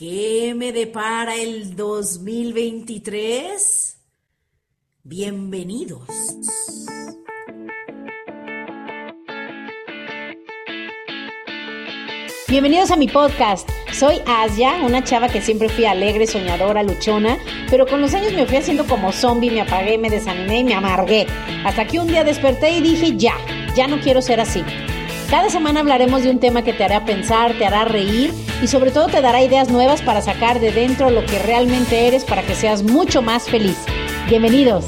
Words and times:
¿Qué 0.00 0.54
me 0.56 0.72
depara 0.72 1.36
el 1.36 1.76
2023? 1.76 3.98
Bienvenidos. 5.02 6.08
Bienvenidos 12.48 12.90
a 12.90 12.96
mi 12.96 13.08
podcast. 13.08 13.68
Soy 13.92 14.22
Asia, 14.26 14.76
una 14.82 15.04
chava 15.04 15.28
que 15.28 15.42
siempre 15.42 15.68
fui 15.68 15.84
alegre, 15.84 16.26
soñadora, 16.26 16.82
luchona, 16.82 17.36
pero 17.68 17.86
con 17.86 18.00
los 18.00 18.14
años 18.14 18.32
me 18.32 18.46
fui 18.46 18.56
haciendo 18.56 18.86
como 18.86 19.12
zombie, 19.12 19.50
me 19.50 19.60
apagué, 19.60 19.98
me 19.98 20.08
desanimé 20.08 20.60
y 20.60 20.64
me 20.64 20.72
amargué. 20.72 21.26
Hasta 21.66 21.86
que 21.86 22.00
un 22.00 22.06
día 22.06 22.24
desperté 22.24 22.70
y 22.70 22.80
dije, 22.80 23.18
ya, 23.18 23.34
ya 23.76 23.86
no 23.86 24.00
quiero 24.00 24.22
ser 24.22 24.40
así. 24.40 24.64
Cada 25.30 25.48
semana 25.48 25.78
hablaremos 25.78 26.24
de 26.24 26.30
un 26.30 26.40
tema 26.40 26.64
que 26.64 26.72
te 26.72 26.82
hará 26.82 27.04
pensar, 27.04 27.56
te 27.56 27.64
hará 27.64 27.84
reír 27.84 28.34
y 28.60 28.66
sobre 28.66 28.90
todo 28.90 29.06
te 29.06 29.20
dará 29.20 29.40
ideas 29.40 29.70
nuevas 29.70 30.02
para 30.02 30.22
sacar 30.22 30.58
de 30.58 30.72
dentro 30.72 31.08
lo 31.08 31.24
que 31.24 31.38
realmente 31.38 32.08
eres 32.08 32.24
para 32.24 32.42
que 32.42 32.56
seas 32.56 32.82
mucho 32.82 33.22
más 33.22 33.48
feliz. 33.48 33.76
Bienvenidos. 34.28 34.84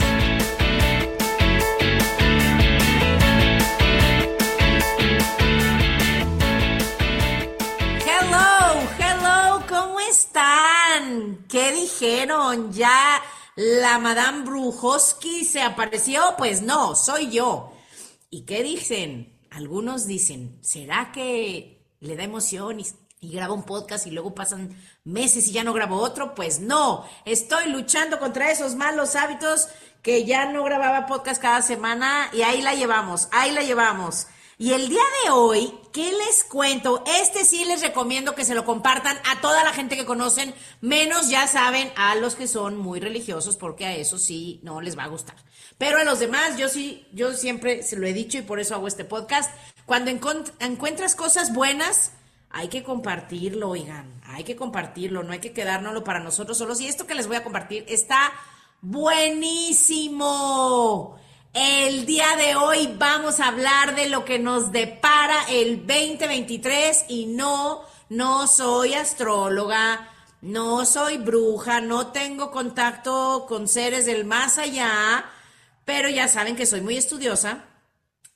Hello, 8.04 8.80
hello, 8.98 9.64
¿cómo 9.68 10.00
están? 10.00 11.46
¿Qué 11.48 11.70
dijeron? 11.70 12.72
¿Ya 12.72 13.22
la 13.54 14.00
Madame 14.00 14.42
Brujoski 14.42 15.44
se 15.44 15.62
apareció? 15.62 16.34
Pues 16.36 16.62
no, 16.62 16.96
soy 16.96 17.30
yo. 17.30 17.72
¿Y 18.28 18.40
qué 18.42 18.64
dicen? 18.64 19.32
Algunos 19.54 20.06
dicen, 20.06 20.58
¿será 20.62 21.12
que 21.12 21.84
le 22.00 22.16
da 22.16 22.24
emoción 22.24 22.80
y, 22.80 22.86
graba 23.20 23.54
un 23.54 23.62
podcast 23.62 24.06
y 24.08 24.10
luego 24.10 24.34
pasan 24.34 24.76
meses 25.04 25.46
y 25.46 25.52
ya 25.52 25.62
no 25.62 25.72
grabo 25.72 25.96
otro? 25.96 26.34
Pues 26.34 26.60
no, 26.60 27.06
estoy 27.24 27.68
luchando 27.70 28.18
contra 28.18 28.50
esos 28.50 28.74
malos 28.74 29.14
hábitos 29.14 29.68
que 30.02 30.24
ya 30.24 30.50
no 30.50 30.64
grababa 30.64 31.06
podcast 31.06 31.40
cada 31.40 31.62
semana 31.62 32.28
y 32.32 32.42
ahí 32.42 32.62
la 32.62 32.74
llevamos, 32.74 33.28
ahí 33.30 33.52
la 33.52 33.62
llevamos. 33.62 34.26
Y 34.58 34.72
el 34.72 34.88
día 34.88 35.02
de 35.24 35.30
hoy, 35.30 35.72
¿qué 35.92 36.12
les 36.12 36.44
cuento? 36.44 37.02
Este 37.20 37.44
sí 37.44 37.64
les 37.64 37.82
recomiendo 37.82 38.34
que 38.34 38.44
se 38.44 38.54
lo 38.54 38.64
compartan 38.64 39.16
a 39.30 39.40
toda 39.40 39.64
la 39.64 39.72
gente 39.72 39.96
que 39.96 40.04
conocen, 40.04 40.54
menos 40.80 41.28
ya 41.28 41.46
saben 41.46 41.90
a 41.96 42.14
los 42.14 42.34
que 42.36 42.46
son 42.46 42.76
muy 42.76 43.00
religiosos, 43.00 43.56
porque 43.56 43.86
a 43.86 43.96
eso 43.96 44.18
sí 44.18 44.60
no 44.62 44.80
les 44.80 44.96
va 44.96 45.04
a 45.04 45.08
gustar. 45.08 45.36
Pero 45.82 45.98
a 45.98 46.04
los 46.04 46.20
demás, 46.20 46.56
yo 46.56 46.68
sí, 46.68 47.04
yo 47.12 47.32
siempre 47.32 47.82
se 47.82 47.96
lo 47.96 48.06
he 48.06 48.12
dicho 48.12 48.38
y 48.38 48.42
por 48.42 48.60
eso 48.60 48.76
hago 48.76 48.86
este 48.86 49.04
podcast. 49.04 49.50
Cuando 49.84 50.12
encuentras 50.12 51.16
cosas 51.16 51.52
buenas, 51.52 52.12
hay 52.50 52.68
que 52.68 52.84
compartirlo, 52.84 53.70
oigan, 53.70 54.22
hay 54.24 54.44
que 54.44 54.54
compartirlo, 54.54 55.24
no 55.24 55.32
hay 55.32 55.40
que 55.40 55.52
quedárnoslo 55.52 56.04
para 56.04 56.20
nosotros 56.20 56.56
solos. 56.56 56.80
Y 56.80 56.86
esto 56.86 57.04
que 57.04 57.16
les 57.16 57.26
voy 57.26 57.34
a 57.34 57.42
compartir 57.42 57.84
está 57.88 58.32
buenísimo. 58.80 59.18
El 61.52 62.06
día 62.06 62.36
de 62.36 62.54
hoy 62.54 62.94
vamos 62.96 63.40
a 63.40 63.48
hablar 63.48 63.96
de 63.96 64.08
lo 64.08 64.24
que 64.24 64.38
nos 64.38 64.70
depara 64.70 65.46
el 65.50 65.78
2023 65.78 67.06
y 67.08 67.26
no, 67.26 67.82
no 68.08 68.46
soy 68.46 68.94
astróloga, 68.94 70.08
no 70.42 70.86
soy 70.86 71.16
bruja, 71.16 71.80
no 71.80 72.12
tengo 72.12 72.52
contacto 72.52 73.46
con 73.48 73.66
seres 73.66 74.06
del 74.06 74.24
más 74.24 74.58
allá, 74.58 75.28
pero 75.84 76.08
ya 76.08 76.28
saben 76.28 76.56
que 76.56 76.66
soy 76.66 76.80
muy 76.80 76.96
estudiosa 76.96 77.64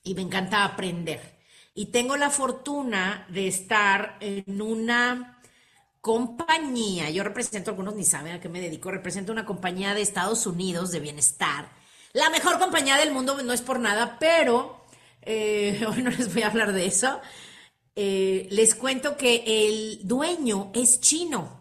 y 0.03 0.15
me 0.15 0.23
encanta 0.23 0.65
aprender. 0.65 1.37
Y 1.75 1.87
tengo 1.87 2.17
la 2.17 2.31
fortuna 2.31 3.27
de 3.29 3.49
estar 3.49 4.17
en 4.21 4.63
una 4.63 5.41
compañía, 6.01 7.11
yo 7.11 7.25
represento, 7.25 7.71
algunos 7.71 7.95
ni 7.95 8.05
saben 8.05 8.35
a 8.35 8.41
qué 8.41 8.49
me 8.49 8.61
dedico, 8.61 8.91
represento 8.91 9.33
una 9.33 9.45
compañía 9.45 9.95
de 9.95 10.03
Estados 10.03 10.47
Unidos 10.47 10.91
de 10.93 11.01
bienestar 11.01 11.69
la 12.17 12.31
mejor 12.31 12.59
compañía 12.59 12.97
del 12.97 13.12
mundo 13.12 13.37
no 13.43 13.53
es 13.53 13.61
por 13.61 13.79
nada, 13.79 14.17
pero 14.19 14.87
eh, 15.21 15.85
hoy 15.89 16.03
no 16.03 16.09
les 16.09 16.33
voy 16.33 16.45
a 16.45 16.47
hablar 16.47 16.73
de 16.73 16.87
eso. 16.87 17.21
Eh, 17.95 18.49
les 18.51 18.75
cuento 18.75 19.19
que 19.19 19.45
el 19.47 20.01
dueño 20.03 20.71
es 20.75 20.99
chino. 21.01 21.56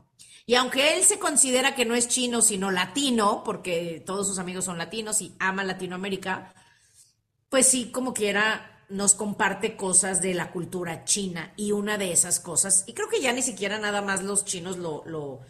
Y 0.45 0.55
aunque 0.55 0.95
él 0.95 1.03
se 1.03 1.19
considera 1.19 1.75
que 1.75 1.85
no 1.85 1.95
es 1.95 2.07
chino, 2.07 2.41
sino 2.41 2.71
latino, 2.71 3.43
porque 3.43 4.03
todos 4.05 4.27
sus 4.27 4.39
amigos 4.39 4.65
son 4.65 4.77
latinos 4.77 5.21
y 5.21 5.35
ama 5.39 5.63
Latinoamérica, 5.63 6.53
pues 7.49 7.67
sí, 7.67 7.91
como 7.91 8.13
quiera, 8.13 8.85
nos 8.89 9.15
comparte 9.15 9.75
cosas 9.75 10.21
de 10.21 10.35
la 10.35 10.51
cultura 10.51 11.03
china. 11.03 11.53
Y 11.55 11.71
una 11.71 11.97
de 11.97 12.11
esas 12.11 12.39
cosas, 12.39 12.83
y 12.87 12.93
creo 12.93 13.09
que 13.09 13.21
ya 13.21 13.33
ni 13.33 13.41
siquiera 13.41 13.79
nada 13.79 14.01
más 14.01 14.23
los 14.23 14.45
chinos 14.45 14.77
lo, 14.77 15.03
lo 15.05 15.41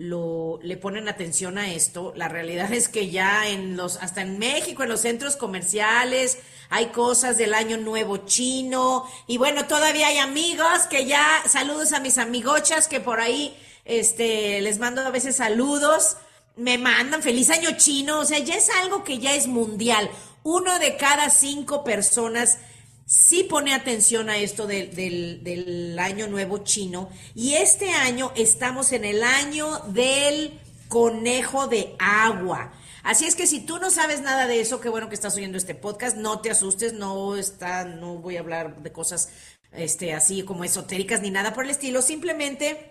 lo, 0.00 0.58
le 0.62 0.78
ponen 0.78 1.08
atención 1.08 1.58
a 1.58 1.72
esto. 1.72 2.12
La 2.16 2.28
realidad 2.28 2.72
es 2.72 2.88
que 2.88 3.10
ya 3.10 3.48
en 3.48 3.76
los, 3.76 3.96
hasta 3.98 4.22
en 4.22 4.38
México, 4.38 4.82
en 4.82 4.88
los 4.88 5.00
centros 5.00 5.36
comerciales, 5.36 6.38
hay 6.70 6.86
cosas 6.86 7.36
del 7.36 7.54
año 7.54 7.76
nuevo 7.76 8.18
chino. 8.18 9.06
Y 9.26 9.38
bueno, 9.38 9.66
todavía 9.66 10.08
hay 10.08 10.18
amigos 10.18 10.86
que 10.88 11.06
ya, 11.06 11.42
saludos 11.46 11.92
a 11.92 12.00
mis 12.00 12.18
amigochas 12.18 12.88
que 12.88 13.00
por 13.00 13.20
ahí, 13.20 13.56
este, 13.90 14.60
les 14.60 14.78
mando 14.78 15.02
a 15.02 15.10
veces 15.10 15.36
saludos. 15.36 16.16
Me 16.56 16.78
mandan 16.78 17.22
feliz 17.22 17.50
año 17.50 17.70
chino. 17.76 18.20
O 18.20 18.24
sea, 18.24 18.38
ya 18.38 18.54
es 18.54 18.70
algo 18.70 19.02
que 19.02 19.18
ya 19.18 19.34
es 19.34 19.48
mundial. 19.48 20.08
Uno 20.44 20.78
de 20.78 20.96
cada 20.96 21.28
cinco 21.28 21.82
personas 21.82 22.58
sí 23.04 23.42
pone 23.42 23.74
atención 23.74 24.30
a 24.30 24.38
esto 24.38 24.68
del, 24.68 25.96
año 25.98 26.28
nuevo 26.28 26.58
chino 26.58 27.10
y 27.34 27.54
este 27.54 27.90
año 27.90 28.30
estamos 28.36 28.92
en 28.92 29.04
el 29.04 29.24
año 29.24 29.80
del 29.88 30.60
conejo 30.88 31.66
de 31.66 31.96
agua. 31.98 32.72
Así 33.02 33.26
es 33.26 33.34
que 33.34 33.48
si 33.48 33.60
tú 33.60 33.78
no 33.78 33.90
sabes 33.90 34.20
nada 34.20 34.46
de 34.46 34.60
eso, 34.60 34.80
qué 34.80 34.88
bueno 34.88 35.08
que 35.08 35.16
estás 35.16 35.34
oyendo 35.34 35.58
este 35.58 35.74
podcast, 35.74 36.16
no 36.16 36.40
te 36.40 36.50
asustes, 36.50 36.92
no 36.92 37.36
está, 37.36 37.84
no 37.84 38.18
voy 38.18 38.36
a 38.36 38.40
hablar 38.40 38.80
de 38.80 38.92
cosas 38.92 39.30
este, 39.72 40.14
así 40.14 40.42
como 40.42 40.64
esotéricas 40.64 41.20
ni 41.20 41.30
nada 41.30 41.52
por 41.52 41.64
el 41.64 41.70
estilo, 41.70 42.02
simplemente 42.02 42.89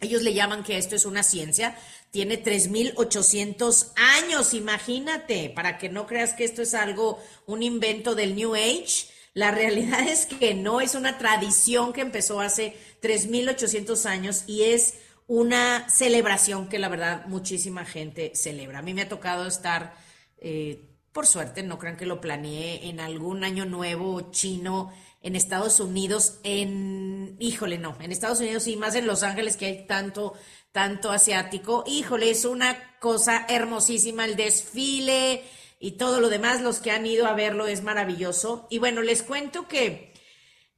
ellos 0.00 0.22
le 0.22 0.34
llaman 0.34 0.62
que 0.62 0.76
esto 0.76 0.94
es 0.94 1.06
una 1.06 1.22
ciencia, 1.22 1.76
tiene 2.10 2.42
3.800 2.42 3.92
años, 3.96 4.54
imagínate, 4.54 5.50
para 5.50 5.78
que 5.78 5.88
no 5.88 6.06
creas 6.06 6.34
que 6.34 6.44
esto 6.44 6.62
es 6.62 6.74
algo, 6.74 7.18
un 7.46 7.62
invento 7.62 8.14
del 8.14 8.34
New 8.34 8.54
Age. 8.54 9.08
La 9.34 9.50
realidad 9.50 10.00
es 10.08 10.26
que 10.26 10.54
no, 10.54 10.80
es 10.80 10.94
una 10.94 11.18
tradición 11.18 11.92
que 11.92 12.00
empezó 12.00 12.40
hace 12.40 12.76
3.800 13.02 14.06
años 14.06 14.44
y 14.46 14.62
es 14.62 14.94
una 15.26 15.88
celebración 15.88 16.68
que 16.68 16.78
la 16.78 16.88
verdad 16.88 17.26
muchísima 17.26 17.84
gente 17.84 18.32
celebra. 18.34 18.78
A 18.78 18.82
mí 18.82 18.94
me 18.94 19.02
ha 19.02 19.08
tocado 19.08 19.46
estar, 19.46 19.94
eh, 20.38 20.88
por 21.12 21.26
suerte, 21.26 21.62
no 21.62 21.78
crean 21.78 21.96
que 21.96 22.06
lo 22.06 22.20
planeé, 22.20 22.88
en 22.88 23.00
algún 23.00 23.42
año 23.42 23.64
nuevo 23.64 24.30
chino 24.30 24.92
en 25.20 25.36
Estados 25.36 25.80
Unidos, 25.80 26.38
en, 26.44 27.36
híjole, 27.40 27.78
no, 27.78 27.96
en 28.00 28.12
Estados 28.12 28.40
Unidos 28.40 28.66
y 28.68 28.76
más 28.76 28.94
en 28.94 29.06
Los 29.06 29.22
Ángeles 29.22 29.56
que 29.56 29.66
hay 29.66 29.86
tanto, 29.86 30.34
tanto 30.72 31.10
asiático, 31.10 31.84
híjole, 31.86 32.30
es 32.30 32.44
una 32.44 32.98
cosa 33.00 33.46
hermosísima 33.48 34.24
el 34.24 34.36
desfile 34.36 35.42
y 35.78 35.92
todo 35.92 36.20
lo 36.20 36.28
demás, 36.28 36.62
los 36.62 36.78
que 36.78 36.90
han 36.90 37.06
ido 37.06 37.26
a 37.26 37.34
verlo 37.34 37.66
es 37.66 37.82
maravilloso. 37.82 38.66
Y 38.70 38.78
bueno, 38.78 39.02
les 39.02 39.22
cuento 39.22 39.68
que 39.68 40.12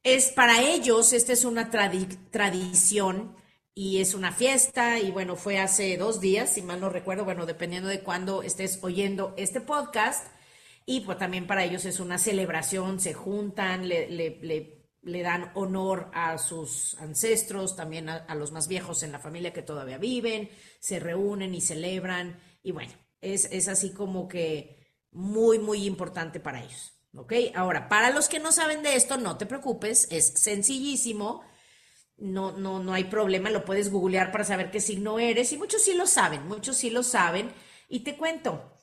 es 0.03 0.31
para 0.31 0.61
ellos, 0.61 1.13
esta 1.13 1.33
es 1.33 1.45
una 1.45 1.69
tradición 1.69 3.35
y 3.73 4.01
es 4.01 4.13
una 4.13 4.31
fiesta 4.31 4.99
y 4.99 5.11
bueno, 5.11 5.35
fue 5.35 5.59
hace 5.59 5.95
dos 5.97 6.19
días, 6.19 6.53
si 6.53 6.61
mal 6.61 6.81
no 6.81 6.89
recuerdo, 6.89 7.23
bueno, 7.23 7.45
dependiendo 7.45 7.87
de 7.87 8.01
cuándo 8.01 8.43
estés 8.43 8.79
oyendo 8.81 9.33
este 9.37 9.61
podcast. 9.61 10.25
Y 10.91 11.01
pues 11.01 11.19
también 11.19 11.45
para 11.45 11.63
ellos 11.63 11.85
es 11.85 11.99
una 11.99 12.17
celebración, 12.17 12.99
se 12.99 13.13
juntan, 13.13 13.87
le, 13.87 14.09
le, 14.09 15.21
dan 15.21 15.51
honor 15.53 16.09
a 16.15 16.39
sus 16.39 16.95
ancestros, 16.95 17.75
también 17.75 18.09
a 18.09 18.33
los 18.33 18.51
más 18.51 18.67
viejos 18.67 19.03
en 19.03 19.11
la 19.11 19.19
familia 19.19 19.53
que 19.53 19.61
todavía 19.61 19.99
viven, 19.99 20.49
se 20.79 20.99
reúnen 20.99 21.53
y 21.53 21.61
celebran. 21.61 22.39
Y 22.63 22.71
bueno, 22.71 22.91
es, 23.21 23.45
es 23.51 23.67
así 23.67 23.93
como 23.93 24.27
que 24.27 25.05
muy, 25.11 25.59
muy 25.59 25.85
importante 25.85 26.39
para 26.39 26.63
ellos. 26.63 26.99
¿Ok? 27.13 27.33
Ahora, 27.53 27.87
para 27.87 28.09
los 28.09 28.27
que 28.27 28.39
no 28.39 28.51
saben 28.51 28.81
de 28.81 28.95
esto, 28.95 29.17
no 29.17 29.37
te 29.37 29.45
preocupes, 29.45 30.07
es 30.09 30.41
sencillísimo. 30.41 31.43
No, 32.17 32.51
no, 32.53 32.79
no 32.79 32.95
hay 32.95 33.03
problema, 33.03 33.51
lo 33.51 33.63
puedes 33.63 33.91
googlear 33.91 34.31
para 34.31 34.43
saber 34.43 34.71
qué 34.71 34.81
signo 34.81 35.19
eres 35.19 35.53
y 35.53 35.57
muchos 35.59 35.83
sí 35.83 35.93
lo 35.93 36.07
saben, 36.07 36.47
muchos 36.47 36.77
sí 36.77 36.89
lo 36.89 37.03
saben. 37.03 37.51
Y 37.89 37.99
te 37.99 38.17
cuento, 38.17 38.78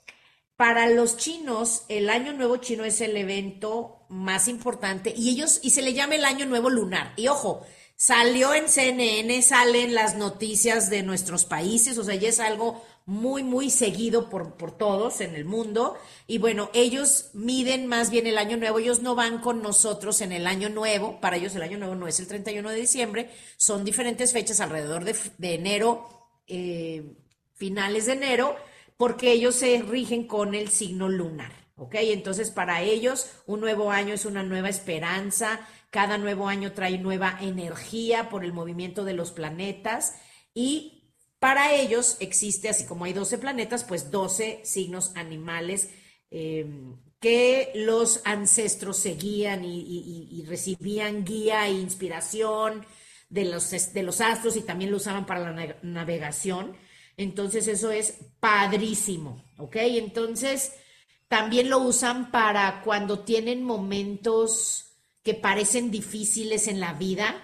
para 0.56 0.88
los 0.88 1.16
chinos, 1.16 1.84
el 1.88 2.08
Año 2.08 2.32
Nuevo 2.32 2.56
chino 2.56 2.84
es 2.84 3.00
el 3.00 3.16
evento 3.16 4.06
más 4.08 4.48
importante 4.48 5.12
y 5.16 5.30
ellos, 5.30 5.60
y 5.62 5.70
se 5.70 5.82
le 5.82 5.92
llama 5.92 6.14
el 6.14 6.24
Año 6.24 6.46
Nuevo 6.46 6.70
lunar. 6.70 7.12
Y 7.16 7.28
ojo, 7.28 7.66
salió 7.94 8.54
en 8.54 8.68
CNN, 8.68 9.42
salen 9.42 9.94
las 9.94 10.16
noticias 10.16 10.88
de 10.88 11.02
nuestros 11.02 11.44
países, 11.44 11.98
o 11.98 12.04
sea, 12.04 12.14
ya 12.14 12.28
es 12.30 12.40
algo 12.40 12.82
muy, 13.04 13.44
muy 13.44 13.70
seguido 13.70 14.30
por, 14.30 14.54
por 14.54 14.72
todos 14.72 15.20
en 15.20 15.34
el 15.34 15.44
mundo. 15.44 15.96
Y 16.26 16.38
bueno, 16.38 16.70
ellos 16.72 17.30
miden 17.34 17.86
más 17.86 18.10
bien 18.10 18.26
el 18.26 18.38
año 18.38 18.56
nuevo, 18.56 18.78
ellos 18.78 19.02
no 19.02 19.14
van 19.14 19.40
con 19.40 19.62
nosotros 19.62 20.22
en 20.22 20.32
el 20.32 20.46
año 20.46 20.70
nuevo, 20.70 21.20
para 21.20 21.36
ellos 21.36 21.54
el 21.54 21.62
año 21.62 21.78
nuevo 21.78 21.94
no 21.94 22.08
es 22.08 22.18
el 22.18 22.26
31 22.26 22.70
de 22.70 22.76
diciembre, 22.76 23.30
son 23.58 23.84
diferentes 23.84 24.32
fechas 24.32 24.60
alrededor 24.60 25.04
de, 25.04 25.54
enero, 25.54 26.08
eh, 26.48 27.14
finales 27.54 28.06
de 28.06 28.12
enero, 28.14 28.56
porque 28.96 29.32
ellos 29.32 29.54
se 29.54 29.82
rigen 29.82 30.26
con 30.26 30.54
el 30.54 30.68
signo 30.68 31.08
lunar. 31.08 31.52
¿Ok? 31.78 31.96
Entonces, 31.98 32.50
para 32.50 32.80
ellos, 32.82 33.30
un 33.46 33.60
nuevo 33.60 33.90
año 33.90 34.14
es 34.14 34.24
una 34.24 34.42
nueva 34.42 34.70
esperanza, 34.70 35.60
cada 35.90 36.16
nuevo 36.16 36.48
año 36.48 36.72
trae 36.72 36.96
nueva 36.98 37.38
energía 37.40 38.30
por 38.30 38.44
el 38.44 38.54
movimiento 38.54 39.04
de 39.04 39.12
los 39.12 39.30
planetas 39.30 40.14
y 40.54 40.96
para 41.38 41.74
ellos 41.74 42.16
existe, 42.20 42.68
así 42.68 42.86
como 42.86 43.04
hay 43.04 43.12
12 43.12 43.38
planetas, 43.38 43.84
pues 43.84 44.10
12 44.10 44.62
signos 44.64 45.12
animales 45.16 45.90
em, 46.30 46.96
que 47.20 47.72
los 47.74 48.22
ancestros 48.24 48.96
seguían 48.96 49.64
y, 49.64 50.44
recibían 50.46 51.24
guía 51.24 51.66
e 51.66 51.72
inspiración 51.72 52.86
de 53.28 53.44
los, 53.44 53.70
de 53.92 54.02
los 54.02 54.20
astros 54.20 54.56
y 54.56 54.62
también 54.62 54.90
lo 54.90 54.96
usaban 54.96 55.26
para 55.26 55.52
la 55.52 55.76
navegación. 55.82 56.76
Entonces 57.16 57.68
eso 57.68 57.90
es 57.90 58.14
padrísimo, 58.40 59.44
¿ok? 59.58 59.76
Entonces 59.76 60.72
también 61.28 61.70
lo 61.70 61.78
usan 61.78 62.30
para 62.30 62.82
cuando 62.82 63.20
tienen 63.20 63.62
momentos 63.62 64.92
que 65.22 65.34
parecen 65.34 65.90
difíciles 65.90 66.68
en 66.68 66.78
la 66.78 66.92
vida, 66.92 67.42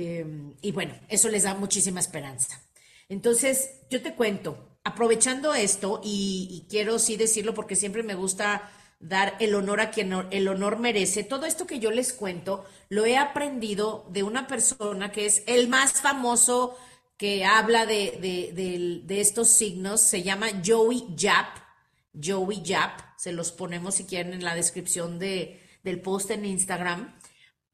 Em, 0.00 0.54
y 0.62 0.70
bueno, 0.70 0.94
eso 1.08 1.28
les 1.28 1.42
da 1.42 1.54
muchísima 1.54 1.98
esperanza. 1.98 2.62
Entonces, 3.08 3.80
yo 3.90 4.00
te 4.00 4.14
cuento, 4.14 4.78
aprovechando 4.84 5.54
esto, 5.54 6.00
y, 6.04 6.66
quiero 6.70 7.00
sí 7.00 7.16
decirlo 7.16 7.52
porque 7.52 7.74
siempre 7.74 8.04
me 8.04 8.14
gusta 8.14 8.70
dar 9.00 9.34
el 9.40 9.56
honor 9.56 9.80
a 9.80 9.90
quien 9.90 10.12
el 10.30 10.46
honor 10.46 10.78
merece. 10.78 11.24
Todo 11.24 11.46
esto 11.46 11.66
que 11.66 11.80
yo 11.80 11.90
les 11.90 12.12
cuento 12.12 12.64
lo 12.88 13.06
he 13.06 13.16
aprendido 13.16 14.06
de 14.10 14.22
una 14.22 14.46
persona 14.46 15.10
que 15.10 15.26
es 15.26 15.42
el 15.48 15.66
más 15.66 16.00
famoso 16.00 16.76
que 17.18 17.44
habla 17.44 17.84
de, 17.84 19.02
de 19.04 19.20
estos 19.20 19.48
signos. 19.48 20.00
Se 20.00 20.22
llama 20.22 20.46
Joey 20.64 21.08
Jap. 21.16 21.58
Joey 22.14 22.62
Jap. 22.64 23.00
Se 23.18 23.32
los 23.32 23.52
ponemos 23.52 23.96
si 23.96 24.04
quieren 24.04 24.32
en 24.32 24.44
la 24.44 24.54
descripción 24.54 25.18
de, 25.18 25.60
del 25.82 26.00
post 26.00 26.30
en 26.30 26.46
Instagram 26.46 27.18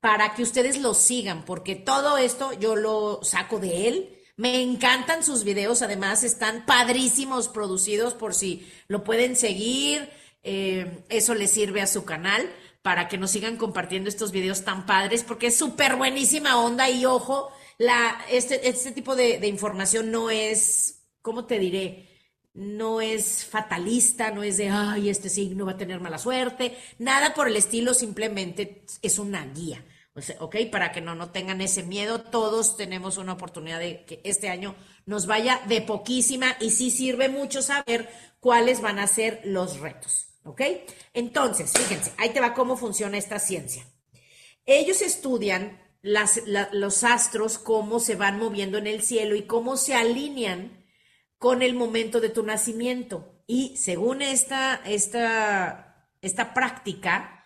para 0.05 0.35
que 0.35 0.43
ustedes 0.43 0.83
lo 0.83 0.93
sigan, 0.93 1.47
porque 1.47 1.77
todo 1.77 2.19
esto 2.19 2.53
yo 2.53 2.77
lo 2.77 3.21
saco 3.23 3.59
de 3.59 3.89
él. 3.89 4.23
Me 4.37 4.61
encantan 4.61 5.25
sus 5.25 5.45
videos, 5.45 5.81
además 5.81 6.25
están 6.25 6.67
padrísimos 6.67 7.49
producidos 7.49 8.13
por 8.13 8.35
si 8.35 8.71
lo 8.87 9.03
pueden 9.03 9.35
seguir. 9.35 10.11
Eh, 10.43 11.05
eso 11.09 11.35
les 11.35 11.53
sirve 11.53 11.81
a 11.81 11.87
su 11.87 12.05
canal 12.05 12.51
para 12.83 13.09
que 13.09 13.17
nos 13.17 13.31
sigan 13.31 13.57
compartiendo 13.57 14.11
estos 14.11 14.31
videos 14.31 14.63
tan 14.63 14.85
padres, 14.85 15.25
porque 15.25 15.47
es 15.47 15.57
súper 15.57 15.97
buenísima 15.97 16.61
onda 16.61 16.91
y 16.91 17.07
ojo, 17.07 17.51
la, 17.79 18.25
este, 18.31 18.69
este 18.69 18.93
tipo 18.93 19.17
de, 19.17 19.47
información 19.47 20.11
no 20.11 20.31
es, 20.31 21.07
¿cómo 21.23 21.47
te 21.47 21.59
diré? 21.59 22.11
no 22.55 23.01
es 23.01 23.45
fatalista, 23.45 24.31
no 24.31 24.45
es 24.45 24.57
de, 24.59 24.69
ay, 24.69 25.09
este 25.09 25.29
signo 25.29 25.67
va 25.67 25.73
a 25.73 25.77
tener 25.77 25.99
mala 25.99 26.19
suerte, 26.19 26.79
nada 27.01 27.35
por 27.35 27.49
el 27.49 27.57
estilo, 27.57 27.95
simplemente 27.95 28.85
es 29.03 29.19
una 29.19 29.45
guía. 29.47 29.85
¿ok? 30.39 30.57
Para 30.71 30.93
que 30.93 31.01
no, 31.01 31.15
no 31.15 31.31
tengan 31.31 31.61
ese 31.61 31.83
miedo, 31.83 32.21
todos 32.21 32.77
tenemos 32.77 33.19
una 33.19 33.33
oportunidad 33.33 33.81
de 33.81 34.05
que 34.05 34.21
este 34.25 34.49
año 34.49 34.77
nos 35.07 35.27
vaya 35.27 35.61
de 35.67 35.81
poquísima 35.81 36.57
y 36.61 36.71
sí 36.71 36.91
sirve 36.91 37.29
mucho 37.29 37.63
saber 37.63 38.09
cuáles 38.41 38.81
van 38.81 38.99
a 38.99 39.07
ser 39.07 39.41
los 39.45 39.81
retos, 39.81 40.29
¿ok? 40.45 40.63
Entonces, 41.13 41.73
fíjense, 41.73 42.13
ahí 42.19 42.31
te 42.31 42.41
va 42.41 42.55
cómo 42.55 42.77
funciona 42.77 43.19
esta 43.19 43.39
ciencia. 43.39 43.85
Ellos 44.67 45.03
estudian 45.03 45.84
las, 46.05 46.43
los 46.47 47.03
astros, 47.03 47.57
cómo 47.57 47.99
se 47.99 48.15
van 48.15 48.39
moviendo 48.39 48.77
en 48.77 48.87
el 48.87 49.01
cielo 49.01 49.37
y 49.37 49.45
cómo 49.45 49.79
se 49.79 49.95
alinean 49.95 50.85
con 51.39 51.63
el 51.63 51.75
momento 51.75 52.21
de 52.21 52.29
tu 52.29 52.43
nacimiento. 52.43 53.43
Y 53.47 53.79
según 53.79 54.21
esta, 54.21 54.83
esta, 54.85 56.11
esta 56.21 56.53
práctica, 56.53 57.43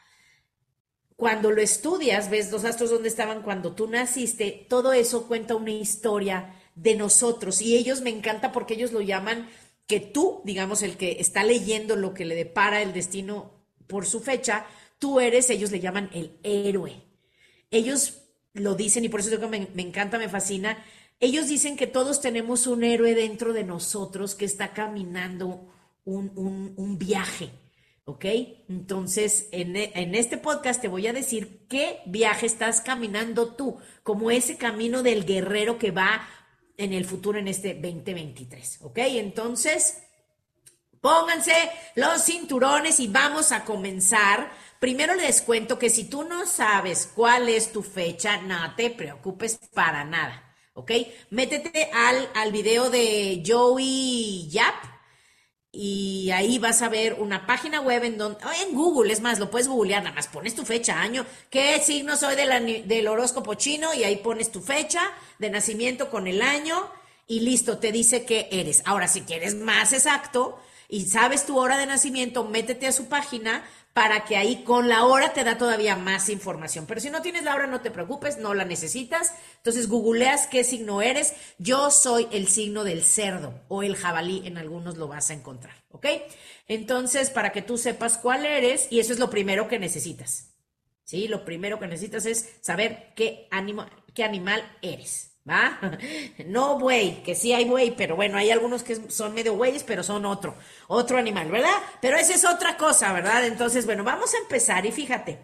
cuando 1.14 1.52
lo 1.52 1.62
estudias, 1.62 2.31
ves 2.31 2.50
los 2.50 2.64
astros 2.64 2.90
donde 2.90 3.08
estaban 3.08 3.43
cuando 3.43 3.76
tú 3.76 3.87
naciste, 3.87 4.66
todo 4.69 4.93
eso 4.93 5.28
cuenta 5.28 5.54
una 5.54 5.70
historia 5.70 6.56
de 6.75 6.96
nosotros 6.96 7.62
y 7.62 7.76
ellos 7.76 8.00
me 8.00 8.11
encanta 8.11 8.50
porque 8.50 8.75
ellos 8.75 8.90
lo 8.90 9.00
llaman 9.00 9.49
que 9.87 10.00
tú, 10.00 10.43
digamos, 10.44 10.82
el 10.82 10.96
que 10.96 11.19
está 11.20 11.44
leyendo 11.44 11.94
lo 11.94 12.12
que 12.12 12.25
le 12.25 12.34
depara 12.34 12.82
el 12.82 12.93
destino 12.93 13.52
por 13.87 14.04
su 14.04 14.19
fecha, 14.19 14.66
tú 14.99 15.20
eres, 15.20 15.49
ellos 15.49 15.70
le 15.70 15.78
llaman 15.78 16.11
el 16.12 16.40
héroe. 16.43 17.04
Ellos 17.70 18.27
lo 18.54 18.74
dicen 18.74 19.04
y 19.04 19.08
por 19.08 19.20
eso 19.20 19.38
que 19.38 19.46
me, 19.46 19.68
me 19.74 19.82
encanta, 19.82 20.18
me 20.18 20.28
fascina. 20.28 20.84
Ellos 21.20 21.48
dicen 21.48 21.76
que 21.76 21.86
todos 21.86 22.20
tenemos 22.20 22.66
un 22.66 22.84
héroe 22.84 23.14
dentro 23.14 23.52
de 23.52 23.64
nosotros 23.64 24.34
que 24.34 24.44
está 24.44 24.72
caminando 24.72 25.72
un, 26.04 26.32
un, 26.36 26.74
un 26.76 26.98
viaje 26.98 27.50
¿Ok? 28.08 28.24
Entonces, 28.70 29.48
en, 29.52 29.76
en, 29.76 30.14
este 30.14 30.38
podcast 30.38 30.80
te 30.80 30.88
voy 30.88 31.06
a 31.06 31.12
decir 31.12 31.66
qué 31.68 32.00
viaje 32.06 32.46
estás 32.46 32.80
caminando 32.80 33.54
tú, 33.54 33.76
como 34.02 34.30
ese 34.30 34.56
camino 34.56 35.02
del 35.02 35.26
guerrero 35.26 35.78
que 35.78 35.90
va 35.90 36.26
en 36.78 36.94
el 36.94 37.04
futuro 37.04 37.38
en 37.38 37.48
este 37.48 37.74
2023. 37.74 38.78
¿Ok? 38.80 38.96
Entonces, 38.96 40.04
pónganse 41.02 41.52
los 41.96 42.24
cinturones 42.24 42.98
y 42.98 43.08
vamos 43.08 43.52
a 43.52 43.66
comenzar. 43.66 44.52
Primero 44.80 45.14
les 45.14 45.42
cuento 45.42 45.78
que 45.78 45.90
si 45.90 46.04
tú 46.04 46.25
no 46.25 46.46
sabes 46.46 47.10
cuál 47.14 47.48
es 47.48 47.72
tu 47.72 47.82
fecha, 47.82 48.40
no 48.42 48.75
te 48.76 48.90
preocupes 48.90 49.58
para 49.75 50.04
nada. 50.04 50.44
¿Ok? 50.75 50.92
Métete 51.30 51.90
al, 51.92 52.28
al 52.34 52.52
video 52.52 52.88
de 52.88 53.42
Joey 53.44 54.48
Yap 54.48 54.98
y 55.70 56.30
ahí 56.30 56.58
vas 56.58 56.80
a 56.82 56.88
ver 56.88 57.14
una 57.14 57.46
página 57.46 57.80
web 57.80 58.04
en 58.04 58.16
donde, 58.16 58.38
en 58.62 58.75
Google, 58.75 59.12
es 59.12 59.20
más, 59.20 59.38
lo 59.38 59.50
puedes 59.50 59.69
googlear, 59.69 60.02
nada 60.02 60.14
más 60.14 60.28
pones 60.28 60.54
tu 60.54 60.64
fecha, 60.64 61.00
año, 61.00 61.26
qué 61.50 61.78
signo 61.80 62.16
soy 62.16 62.36
del 62.36 63.08
horóscopo 63.08 63.54
chino 63.54 63.92
y 63.92 64.04
ahí 64.04 64.16
pones 64.16 64.50
tu 64.50 64.62
fecha 64.62 65.02
de 65.38 65.50
nacimiento 65.50 66.10
con 66.10 66.26
el 66.26 66.40
año 66.40 66.90
y 67.26 67.40
listo, 67.40 67.78
te 67.78 67.92
dice 67.92 68.25
qué 68.25 68.48
eres. 68.50 68.82
Ahora, 68.86 69.08
si 69.08 69.20
quieres 69.22 69.54
más 69.54 69.92
exacto 69.92 70.58
y 70.88 71.04
sabes 71.04 71.44
tu 71.44 71.58
hora 71.58 71.76
de 71.76 71.84
nacimiento, 71.84 72.44
métete 72.44 72.86
a 72.86 72.92
su 72.92 73.08
página 73.08 73.62
para 73.93 74.25
que 74.25 74.37
ahí 74.37 74.62
con 74.62 74.88
la 74.88 75.05
hora 75.05 75.32
te 75.32 75.43
da 75.44 75.58
todavía 75.58 75.96
más 75.96 76.29
información. 76.29 76.87
Pero 76.87 77.00
si 77.00 77.11
no 77.11 77.23
tienes 77.23 77.43
la 77.43 77.55
hora, 77.55 77.67
no 77.67 77.81
te 77.81 77.90
preocupes, 77.90 78.38
no 78.38 78.55
la 78.55 78.64
necesitas. 78.64 79.35
Entonces 79.56 79.88
googleas 79.88 80.46
qué 80.46 80.62
signo 80.62 81.02
eres. 81.02 81.35
Yo 81.59 81.90
soy 81.90 82.28
el 82.30 82.49
signo 82.49 82.85
del 82.85 83.02
cerdo 83.04 83.61
o 83.68 83.83
el 83.83 83.97
jabalí, 83.97 84.42
en 84.47 84.57
algunos 84.57 84.97
lo 84.97 85.09
vas 85.09 85.30
a 85.30 85.35
encontrar, 85.35 85.75
¿ok? 85.90 86.07
Entonces, 86.68 87.30
para 87.30 87.50
que 87.50 87.62
tú 87.62 87.78
sepas 87.78 88.18
cuál 88.18 88.47
eres, 88.47 88.87
y 88.90 89.00
eso 89.00 89.12
es 89.12 89.18
lo 89.18 89.30
primero 89.30 89.68
que 89.68 89.78
necesitas. 89.78 90.54
¿Sí? 91.04 91.26
Lo 91.26 91.45
primero 91.47 91.80
que 91.80 91.87
necesitas 91.87 92.26
es 92.26 92.57
saber 92.61 93.14
qué, 93.16 93.49
qué 94.14 94.25
animal 94.25 94.78
eres. 94.83 95.27
¿Va? 95.49 95.78
No 96.47 96.78
buey, 96.78 97.23
que 97.23 97.35
sí 97.35 97.52
hay 97.52 97.64
buey, 97.64 97.95
pero 97.97 98.17
bueno, 98.17 98.38
hay 98.38 98.50
algunos 98.50 98.83
que 98.83 99.11
son 99.11 99.35
medio 99.35 99.55
bueyes, 99.55 99.83
pero 99.83 100.02
son 100.02 100.25
otro, 100.26 100.55
otro 100.87 101.19
animal, 101.19 101.50
¿verdad? 101.50 101.75
Pero 102.00 102.17
esa 102.17 102.35
es 102.35 102.45
otra 102.45 102.76
cosa, 102.76 103.12
¿verdad? 103.12 103.47
Entonces, 103.47 103.87
bueno, 103.87 104.05
vamos 104.05 104.35
a 104.35 104.38
empezar 104.38 104.87
y 104.87 104.93
fíjate, 104.93 105.38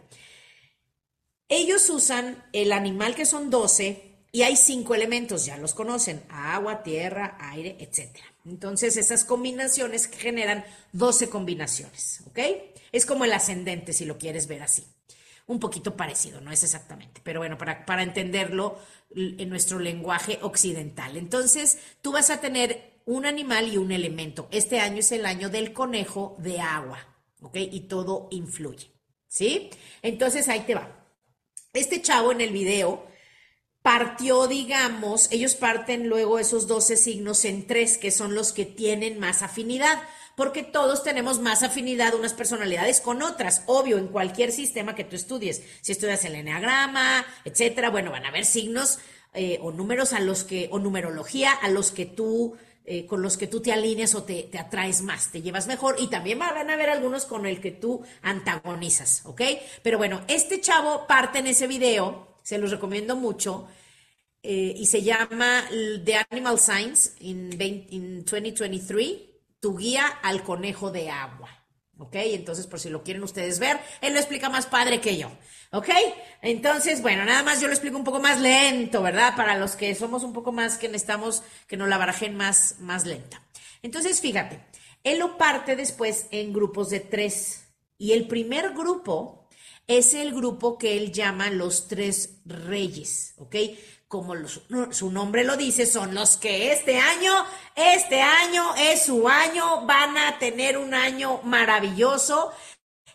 ellos 1.49 1.89
usan 1.91 2.45
el 2.53 2.73
animal 2.73 3.15
que 3.15 3.27
son 3.27 3.51
12 3.51 4.27
y 4.33 4.43
hay 4.43 4.57
cinco 4.57 4.95
elementos, 4.95 5.47
ya 5.47 5.57
los 5.57 5.75
conocen, 5.75 6.25
agua, 6.29 6.83
tierra, 6.83 7.37
aire, 7.41 7.77
etc. 7.81 8.19
Entonces, 8.45 8.97
esas 8.97 9.25
combinaciones 9.25 10.07
generan 10.07 10.65
12 10.93 11.29
combinaciones, 11.29 12.23
¿ok? 12.27 12.39
Es 12.93 13.07
como 13.07 13.25
el 13.25 13.33
ascendente, 13.33 13.93
si 13.93 14.05
lo 14.05 14.19
quieres 14.19 14.47
ver 14.49 14.63
así 14.63 14.85
un 15.47 15.61
poquito 15.61 15.97
parecido, 15.97 16.41
no 16.41 16.51
es 16.51 16.65
exactamente, 16.65 17.21
pero 17.23 17.41
bueno, 17.41 17.59
para, 17.59 17.85
para 17.85 18.03
entenderlo 18.03 18.79
en 19.15 19.49
nuestro 19.49 19.79
lenguaje 19.79 20.39
occidental. 20.43 21.17
Entonces, 21.17 21.79
tú 22.03 22.13
vas 22.13 22.31
a 22.31 22.41
tener 22.41 23.01
un 23.07 23.27
animal 23.27 23.73
y 23.73 23.77
un 23.77 23.93
elemento. 23.93 24.49
Este 24.51 24.81
año 24.81 24.99
es 24.99 25.13
el 25.13 25.27
año 25.27 25.51
del 25.51 25.73
conejo 25.73 26.37
de 26.39 26.61
agua, 26.61 26.99
¿ok? 27.41 27.57
Y 27.57 27.81
todo 27.81 28.29
influye, 28.31 28.91
¿sí? 29.29 29.71
Entonces, 30.03 30.49
ahí 30.49 30.61
te 30.61 30.75
va. 30.75 31.05
Este 31.73 32.01
chavo 32.01 32.33
en 32.33 32.41
el 32.41 32.53
video 32.53 33.07
partió, 33.83 34.47
digamos, 34.47 35.31
ellos 35.31 35.57
parten 35.57 36.09
luego 36.09 36.39
esos 36.39 36.67
12 36.67 36.97
signos 36.97 37.45
en 37.45 37.67
tres, 37.67 37.99
que 37.99 38.11
son 38.11 38.35
los 38.35 38.53
que 38.53 38.65
tienen 38.65 39.19
más 39.19 39.43
afinidad 39.43 40.03
porque 40.37 40.63
todos 40.63 41.03
tenemos 41.03 41.41
más 41.41 41.63
afinidad 41.63 42.15
unas 42.15 42.35
personalidades 42.35 43.01
con 43.01 43.23
otras. 43.23 43.63
Obvio, 43.67 43.99
en 43.99 44.09
cualquier 44.09 44.53
sistema 44.53 44.95
que 44.95 45.05
tú 45.05 45.17
estudies, 45.17 45.63
si 45.81 45.93
estudias 45.93 46.25
el 46.25 46.35
enneagrama, 46.35 47.25
etcétera, 47.45 47.91
bueno, 47.91 48.11
van 48.11 48.25
a 48.25 48.29
haber 48.29 48.45
signos 48.45 48.99
eh, 49.35 49.59
o 49.63 49.73
números 49.73 50.13
a 50.13 50.21
los 50.21 50.45
que, 50.45 50.69
o 50.71 50.79
numerología 50.79 51.53
a 51.53 51.69
los 51.69 51.91
que 51.91 52.07
tú 52.07 52.57
eh, 52.87 53.07
con 53.07 53.23
los 53.23 53.39
que 53.39 53.47
tú 53.47 53.63
te 53.63 53.73
alineas 53.73 54.15
o 54.15 54.25
te, 54.25 54.51
atraes 54.59 55.01
más, 55.01 55.33
te 55.33 55.41
llevas 55.41 55.67
mejor 55.67 55.97
y 55.99 56.09
también 56.09 56.39
van 56.39 56.69
a 56.69 56.75
haber 56.75 56.91
algunos 56.91 57.25
con 57.25 57.47
el 57.47 57.59
que 57.59 57.71
tú 57.71 58.03
antagonizas, 58.21 59.23
¿ok? 59.25 59.41
Pero 59.83 59.97
bueno, 59.97 60.21
este 60.29 60.61
chavo 60.61 61.07
parte 61.07 61.39
en 61.39 61.47
ese 61.47 61.67
video, 61.67 62.37
se 62.43 62.59
los 62.59 62.71
recomiendo 62.71 63.17
mucho, 63.17 63.67
eh, 64.43 64.75
y 64.77 64.85
se 64.85 65.03
llama 65.03 65.65
The 66.05 66.27
Animal 66.29 66.59
in, 67.21 67.59
in 67.89 68.23
2023, 68.23 69.34
tu 69.65 69.79
guía 69.79 70.07
al 70.23 70.43
conejo 70.43 70.91
de 70.91 71.09
agua. 71.09 71.49
¿Ok? 71.97 72.17
Entonces, 72.17 72.67
por 72.67 72.79
si 72.79 72.91
lo 72.91 73.03
quieren 73.03 73.23
ustedes 73.23 73.59
ver, 73.59 73.81
él 74.03 74.13
lo 74.13 74.19
explica 74.19 74.51
más 74.51 74.67
padre 74.67 75.01
que 75.01 75.17
yo. 75.17 75.31
¿Ok? 75.73 75.89
Entonces, 76.43 77.01
bueno, 77.01 77.25
nada 77.25 77.43
más 77.43 77.63
yo 77.63 77.67
lo 77.67 77.73
explico 77.73 77.97
un 77.97 78.05
poco 78.05 78.21
más 78.21 78.43
lento, 78.43 79.01
¿verdad? 79.01 79.35
Para 79.37 79.57
los 79.57 79.75
que 79.75 79.95
somos 79.95 80.23
un 80.23 80.35
poco 80.35 80.53
más 80.53 80.77
que 80.77 80.89
necesitamos 80.89 81.43
que 81.67 81.79
nos 81.79 81.89
la 81.89 81.97
barajen 81.97 82.37
más, 82.37 82.77
más 82.81 83.07
lenta. 83.07 83.41
Entonces, 83.81 84.21
fíjate, 84.21 84.61
él 85.03 85.19
lo 85.19 85.39
parte 85.39 85.77
después 85.77 86.27
en 86.31 86.53
grupos 86.53 86.91
de 86.91 87.01
tres. 87.01 87.65
Y 87.97 88.13
el 88.13 88.29
primer 88.29 88.75
grupo 88.75 89.49
es 89.87 90.13
el 90.13 90.35
grupo 90.35 90.77
que 90.77 90.99
él 90.99 91.11
llama 91.11 91.49
los 91.49 91.89
tres 91.89 92.41
reyes, 92.45 93.33
¿ok? 93.39 93.57
Como 94.09 94.35
su 94.91 95.11
nombre 95.11 95.45
lo 95.45 95.57
dice, 95.57 95.87
son 95.87 96.15
los 96.15 96.37
que 96.37 96.73
este 96.73 96.99
año, 96.99 97.33
este 97.75 98.21
año 98.21 98.75
es 98.77 99.07
su 99.07 99.29
año, 99.29 99.87
van 99.87 100.17
a 100.17 100.39
tener 100.39 100.79
un 100.79 100.95
año 100.95 101.41
maravilloso 101.43 102.53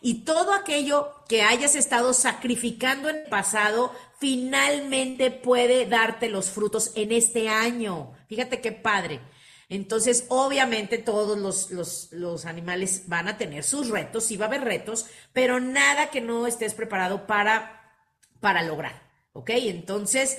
y 0.02 0.24
todo 0.24 0.52
aquello 0.54 1.14
que 1.28 1.42
hayas 1.42 1.74
estado 1.74 2.14
sacrificando 2.14 3.08
en 3.08 3.16
el 3.16 3.22
pasado 3.24 3.92
finalmente 4.18 5.30
puede 5.30 5.86
darte 5.86 6.28
los 6.28 6.50
frutos 6.50 6.92
en 6.94 7.12
este 7.12 7.48
año. 7.48 8.12
Fíjate 8.28 8.60
qué 8.60 8.72
padre. 8.72 9.20
Entonces, 9.68 10.26
obviamente 10.28 10.98
todos 10.98 11.38
los, 11.38 12.10
los, 12.12 12.44
animales 12.44 13.04
van 13.06 13.28
a 13.28 13.38
tener 13.38 13.62
sus 13.62 13.88
retos, 13.88 14.24
sí 14.24 14.36
va 14.36 14.46
a 14.46 14.48
haber 14.48 14.62
retos, 14.62 15.06
pero 15.32 15.60
nada 15.60 16.10
que 16.10 16.20
no 16.20 16.46
estés 16.46 16.74
preparado 16.74 17.26
para, 17.26 17.94
para 18.40 18.62
lograr. 18.62 19.08
¿Ok? 19.32 19.50
Entonces, 19.50 20.38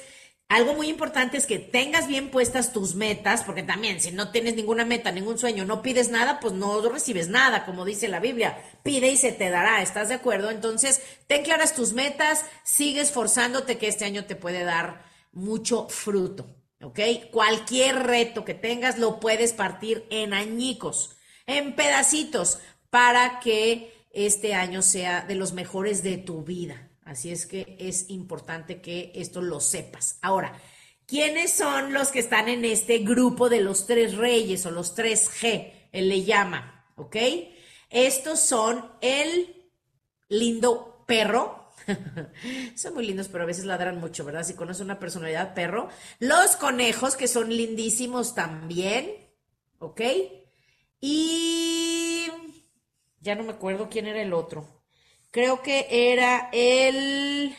algo 0.51 0.73
muy 0.73 0.89
importante 0.89 1.37
es 1.37 1.45
que 1.45 1.59
tengas 1.59 2.07
bien 2.07 2.29
puestas 2.29 2.73
tus 2.73 2.93
metas, 2.93 3.45
porque 3.45 3.63
también 3.63 4.01
si 4.01 4.11
no 4.11 4.31
tienes 4.31 4.53
ninguna 4.53 4.83
meta, 4.83 5.09
ningún 5.09 5.37
sueño, 5.37 5.63
no 5.63 5.81
pides 5.81 6.09
nada, 6.09 6.41
pues 6.41 6.53
no 6.53 6.81
recibes 6.89 7.29
nada, 7.29 7.65
como 7.65 7.85
dice 7.85 8.09
la 8.09 8.19
Biblia. 8.19 8.61
Pide 8.83 9.09
y 9.09 9.15
se 9.15 9.31
te 9.31 9.49
dará, 9.49 9.81
¿estás 9.81 10.09
de 10.09 10.15
acuerdo? 10.15 10.49
Entonces, 10.49 11.01
ten 11.27 11.43
claras 11.43 11.73
tus 11.73 11.93
metas, 11.93 12.43
sigue 12.65 12.99
esforzándote 12.99 13.77
que 13.77 13.87
este 13.87 14.03
año 14.03 14.25
te 14.25 14.35
puede 14.35 14.65
dar 14.65 15.05
mucho 15.31 15.87
fruto, 15.87 16.53
¿ok? 16.81 16.99
Cualquier 17.31 18.03
reto 18.03 18.43
que 18.43 18.53
tengas 18.53 18.99
lo 18.99 19.21
puedes 19.21 19.53
partir 19.53 20.05
en 20.09 20.33
añicos, 20.33 21.15
en 21.45 21.77
pedacitos, 21.77 22.59
para 22.89 23.39
que 23.39 24.05
este 24.11 24.53
año 24.53 24.81
sea 24.81 25.21
de 25.21 25.35
los 25.35 25.53
mejores 25.53 26.03
de 26.03 26.17
tu 26.17 26.43
vida. 26.43 26.90
Así 27.11 27.29
es 27.29 27.45
que 27.45 27.75
es 27.77 28.09
importante 28.09 28.79
que 28.79 29.11
esto 29.15 29.41
lo 29.41 29.59
sepas. 29.59 30.17
Ahora, 30.21 30.57
¿quiénes 31.05 31.51
son 31.51 31.91
los 31.91 32.07
que 32.07 32.19
están 32.19 32.47
en 32.47 32.63
este 32.63 32.99
grupo 32.99 33.49
de 33.49 33.59
los 33.59 33.85
tres 33.85 34.15
reyes 34.15 34.65
o 34.65 34.71
los 34.71 34.95
tres 34.95 35.29
G? 35.29 35.73
Él 35.91 36.07
le 36.07 36.23
llama, 36.23 36.89
¿ok? 36.95 37.17
Estos 37.89 38.39
son 38.39 38.89
el 39.01 39.73
lindo 40.29 41.03
perro. 41.05 41.73
son 42.75 42.93
muy 42.93 43.05
lindos, 43.05 43.27
pero 43.27 43.43
a 43.43 43.47
veces 43.47 43.65
ladran 43.65 43.99
mucho, 43.99 44.23
¿verdad? 44.23 44.45
Si 44.45 44.53
conoces 44.53 44.81
una 44.81 44.97
personalidad 44.97 45.53
perro. 45.53 45.89
Los 46.19 46.55
conejos, 46.55 47.17
que 47.17 47.27
son 47.27 47.49
lindísimos 47.49 48.35
también, 48.35 49.17
¿ok? 49.79 49.99
Y 51.01 52.27
ya 53.19 53.35
no 53.35 53.43
me 53.43 53.51
acuerdo 53.51 53.89
quién 53.89 54.07
era 54.07 54.21
el 54.21 54.31
otro 54.31 54.80
creo 55.31 55.61
que 55.61 55.87
era 55.89 56.49
el 56.51 57.55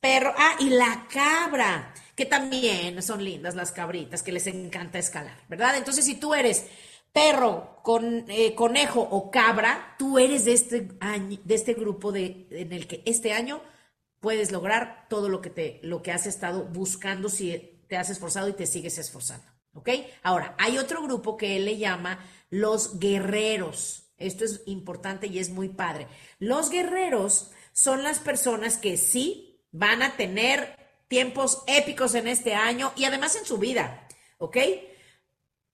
perro, 0.00 0.32
ah, 0.36 0.56
y 0.60 0.70
la 0.70 1.06
cabra, 1.12 1.92
que 2.14 2.24
también 2.24 3.02
son 3.02 3.22
lindas 3.22 3.54
las 3.54 3.72
cabritas, 3.72 4.22
que 4.22 4.32
les 4.32 4.46
encanta 4.46 4.98
escalar, 4.98 5.36
¿verdad? 5.48 5.76
Entonces, 5.76 6.04
si 6.04 6.14
tú 6.14 6.34
eres 6.34 6.66
perro, 7.12 7.80
con, 7.82 8.24
eh, 8.28 8.54
conejo 8.54 9.00
o 9.00 9.30
cabra, 9.30 9.96
tú 9.98 10.18
eres 10.18 10.44
de 10.44 10.52
este, 10.52 10.88
año, 11.00 11.38
de 11.44 11.54
este 11.54 11.74
grupo 11.74 12.12
de, 12.12 12.46
en 12.50 12.72
el 12.72 12.86
que 12.86 13.02
este 13.06 13.32
año 13.32 13.62
puedes 14.20 14.52
lograr 14.52 15.06
todo 15.08 15.28
lo 15.28 15.40
que, 15.40 15.50
te, 15.50 15.80
lo 15.82 16.02
que 16.02 16.12
has 16.12 16.26
estado 16.26 16.64
buscando 16.64 17.28
si 17.28 17.82
te 17.88 17.96
has 17.96 18.10
esforzado 18.10 18.48
y 18.48 18.52
te 18.52 18.66
sigues 18.66 18.98
esforzando. 18.98 19.46
¿Ok? 19.74 19.90
Ahora, 20.22 20.54
hay 20.58 20.78
otro 20.78 21.02
grupo 21.02 21.36
que 21.36 21.56
él 21.56 21.64
le 21.64 21.78
llama 21.78 22.24
los 22.50 22.98
guerreros. 22.98 24.07
Esto 24.18 24.44
es 24.44 24.62
importante 24.66 25.26
y 25.26 25.38
es 25.38 25.50
muy 25.50 25.68
padre. 25.68 26.06
Los 26.38 26.70
guerreros 26.70 27.50
son 27.72 28.02
las 28.02 28.18
personas 28.18 28.76
que 28.76 28.96
sí 28.96 29.62
van 29.70 30.02
a 30.02 30.16
tener 30.16 30.76
tiempos 31.08 31.62
épicos 31.66 32.14
en 32.14 32.28
este 32.28 32.54
año 32.54 32.92
y 32.96 33.04
además 33.04 33.36
en 33.36 33.44
su 33.44 33.58
vida, 33.58 34.06
¿ok? 34.38 34.56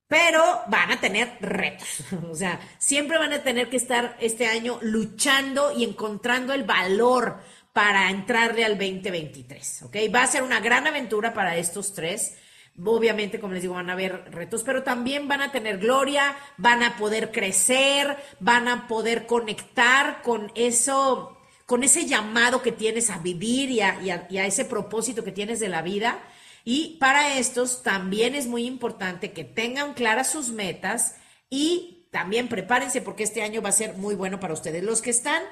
Pero 0.07 0.43
van 0.69 0.93
a 0.93 1.01
tener 1.01 1.39
retos, 1.41 1.89
o 2.31 2.35
sea, 2.35 2.61
siempre 2.79 3.19
van 3.19 3.33
a 3.33 3.43
tener 3.43 3.69
que 3.71 3.79
estar 3.79 4.17
este 4.21 4.47
año 4.47 4.79
luchando 4.83 5.73
y 5.77 5.85
encontrando 5.85 6.53
el 6.53 6.65
valor 6.65 7.41
para 7.73 8.11
entrarle 8.11 8.65
al 8.65 8.79
2023, 8.79 9.83
¿ok? 9.83 9.97
Va 10.15 10.23
a 10.23 10.27
ser 10.29 10.43
una 10.43 10.61
gran 10.61 10.87
aventura 10.87 11.35
para 11.35 11.57
estos 11.57 11.93
tres. 11.93 12.37
Obviamente, 12.83 13.39
como 13.39 13.53
les 13.53 13.63
digo, 13.63 13.75
van 13.75 13.89
a 13.89 13.93
haber 13.93 14.33
retos, 14.33 14.65
pero 14.65 14.83
también 14.83 15.29
van 15.29 15.43
a 15.43 15.53
tener 15.53 15.79
gloria, 15.79 16.37
van 16.57 16.83
a 16.83 16.97
poder 16.97 17.31
crecer, 17.31 18.17
van 18.41 18.67
a 18.67 18.89
poder 18.89 19.27
conectar 19.27 20.23
con 20.23 20.51
eso, 20.57 21.39
con 21.67 21.85
ese 21.85 22.07
llamado 22.07 22.63
que 22.63 22.73
tienes 22.73 23.11
a 23.11 23.19
vivir 23.19 23.71
y 23.71 23.81
a, 23.81 24.47
ese 24.47 24.65
propósito 24.65 25.23
que 25.23 25.31
tienes 25.31 25.61
de 25.61 25.69
la 25.69 25.83
vida. 25.83 26.19
Y 26.65 26.97
para 26.99 27.39
estos 27.39 27.85
también 27.85 28.35
es 28.35 28.49
muy 28.49 28.67
importante 28.67 29.31
que 29.31 29.45
tengan 29.45 29.95
claras 29.95 30.33
sus 30.33 30.49
metas 30.49 31.15
y 31.49 32.09
también 32.11 32.49
prepárense 32.49 33.03
porque 33.03 33.23
este 33.23 33.43
año 33.43 33.63
va 33.63 33.69
a 33.69 33.73
ser 33.73 33.95
muy 33.99 34.17
bueno 34.17 34.41
para 34.41 34.55
ustedes. 34.55 34.83
Los 34.83 35.01
que 35.01 35.11
están 35.11 35.45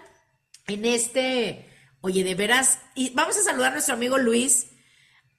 en 0.67 0.85
este, 0.87 1.69
oye, 2.01 2.25
de 2.25 2.35
veras, 2.35 2.81
y 2.97 3.11
vamos 3.11 3.37
a 3.37 3.43
saludar 3.43 3.71
a 3.71 3.75
nuestro 3.75 3.95
amigo 3.95 4.19
Luis, 4.19 4.71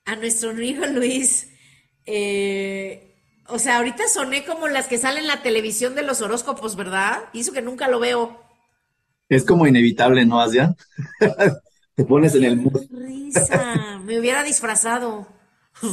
a 0.05 0.15
nuestro 0.15 0.51
amigo 0.51 0.85
Luis. 0.85 1.49
Eh, 2.05 3.13
o 3.47 3.59
sea, 3.59 3.77
ahorita 3.77 4.07
soné 4.07 4.45
como 4.45 4.67
las 4.67 4.87
que 4.87 4.97
salen 4.97 5.23
en 5.23 5.27
la 5.27 5.41
televisión 5.41 5.95
de 5.95 6.03
los 6.03 6.21
horóscopos, 6.21 6.75
¿verdad? 6.75 7.23
Y 7.33 7.41
eso 7.41 7.51
que 7.51 7.61
nunca 7.61 7.87
lo 7.87 7.99
veo. 7.99 8.39
Es 9.29 9.45
como 9.45 9.67
inevitable, 9.67 10.25
¿no, 10.25 10.39
Asian? 10.41 10.75
Te 11.95 12.05
pones 12.05 12.33
en 12.35 12.43
el 12.45 12.57
mood. 12.57 12.85
Risa, 12.91 13.99
me 14.03 14.19
hubiera 14.19 14.43
disfrazado. 14.43 15.27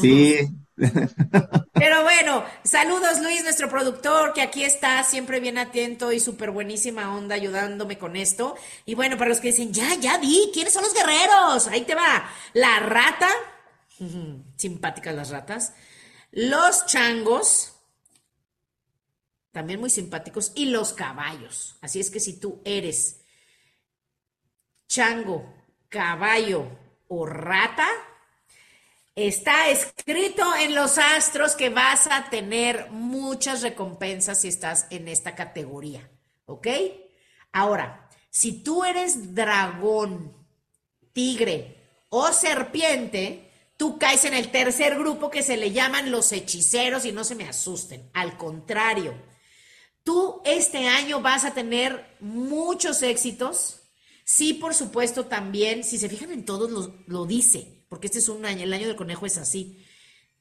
Sí. 0.00 0.38
Pero 1.74 2.02
bueno, 2.02 2.44
saludos 2.64 3.20
Luis, 3.20 3.42
nuestro 3.42 3.68
productor, 3.68 4.32
que 4.32 4.40
aquí 4.40 4.64
está 4.64 5.02
siempre 5.04 5.40
bien 5.40 5.58
atento 5.58 6.12
y 6.12 6.20
súper 6.20 6.50
buenísima 6.50 7.14
onda 7.14 7.34
ayudándome 7.34 7.98
con 7.98 8.16
esto. 8.16 8.54
Y 8.86 8.94
bueno, 8.94 9.18
para 9.18 9.30
los 9.30 9.40
que 9.40 9.48
dicen, 9.48 9.72
ya, 9.72 9.94
ya 9.96 10.18
vi, 10.18 10.50
¿quiénes 10.54 10.72
son 10.72 10.84
los 10.84 10.94
guerreros? 10.94 11.68
Ahí 11.68 11.82
te 11.82 11.94
va. 11.94 12.30
La 12.54 12.80
rata, 12.80 13.28
simpáticas 14.56 15.14
las 15.14 15.30
ratas. 15.30 15.74
Los 16.32 16.86
changos, 16.86 17.72
también 19.52 19.80
muy 19.80 19.90
simpáticos, 19.90 20.52
y 20.54 20.66
los 20.66 20.92
caballos. 20.92 21.76
Así 21.80 22.00
es 22.00 22.10
que 22.10 22.20
si 22.20 22.38
tú 22.38 22.60
eres 22.64 23.20
chango, 24.86 25.52
caballo 25.88 26.66
o 27.08 27.26
rata, 27.26 27.88
está 29.14 29.68
escrito 29.68 30.54
en 30.56 30.74
los 30.74 30.98
astros 30.98 31.56
que 31.56 31.68
vas 31.68 32.06
a 32.06 32.30
tener 32.30 32.90
muchas 32.90 33.62
recompensas 33.62 34.40
si 34.40 34.48
estás 34.48 34.86
en 34.90 35.08
esta 35.08 35.34
categoría. 35.34 36.08
¿Ok? 36.46 36.68
Ahora, 37.52 38.08
si 38.30 38.62
tú 38.62 38.84
eres 38.84 39.34
dragón, 39.34 40.34
tigre 41.12 42.04
o 42.08 42.32
serpiente, 42.32 43.49
tú 43.80 43.96
caes 43.96 44.26
en 44.26 44.34
el 44.34 44.50
tercer 44.50 44.98
grupo 44.98 45.30
que 45.30 45.42
se 45.42 45.56
le 45.56 45.72
llaman 45.72 46.10
los 46.10 46.32
hechiceros 46.32 47.06
y 47.06 47.12
no 47.12 47.24
se 47.24 47.34
me 47.34 47.48
asusten. 47.48 48.10
Al 48.12 48.36
contrario, 48.36 49.14
tú 50.04 50.42
este 50.44 50.86
año 50.86 51.22
vas 51.22 51.46
a 51.46 51.54
tener 51.54 52.14
muchos 52.20 53.02
éxitos. 53.02 53.80
Sí, 54.22 54.52
por 54.52 54.74
supuesto, 54.74 55.24
también, 55.24 55.82
si 55.82 55.96
se 55.96 56.10
fijan 56.10 56.30
en 56.30 56.44
todos, 56.44 56.70
lo, 56.70 56.94
lo 57.06 57.24
dice, 57.24 57.86
porque 57.88 58.08
este 58.08 58.18
es 58.18 58.28
un 58.28 58.44
año, 58.44 58.64
el 58.64 58.72
año 58.74 58.86
del 58.86 58.96
conejo 58.96 59.24
es 59.24 59.38
así. 59.38 59.82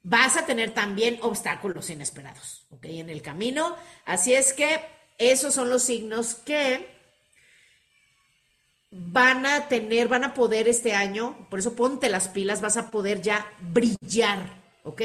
Vas 0.03 0.35
a 0.35 0.45
tener 0.45 0.73
también 0.73 1.17
obstáculos 1.21 1.89
inesperados, 1.89 2.67
¿ok? 2.71 2.87
En 2.87 3.09
el 3.09 3.21
camino. 3.21 3.73
Así 4.03 4.33
es 4.33 4.51
que 4.51 4.81
esos 5.17 5.53
son 5.53 5.69
los 5.69 5.83
signos 5.83 6.35
que 6.35 6.98
van 8.91 9.45
a 9.45 9.67
tener, 9.67 10.07
van 10.07 10.23
a 10.23 10.33
poder 10.33 10.67
este 10.67 10.93
año, 10.93 11.47
por 11.49 11.59
eso 11.59 11.75
ponte 11.75 12.09
las 12.09 12.27
pilas, 12.27 12.61
vas 12.61 12.77
a 12.77 12.89
poder 12.91 13.21
ya 13.21 13.45
brillar, 13.59 14.61
¿ok? 14.83 15.01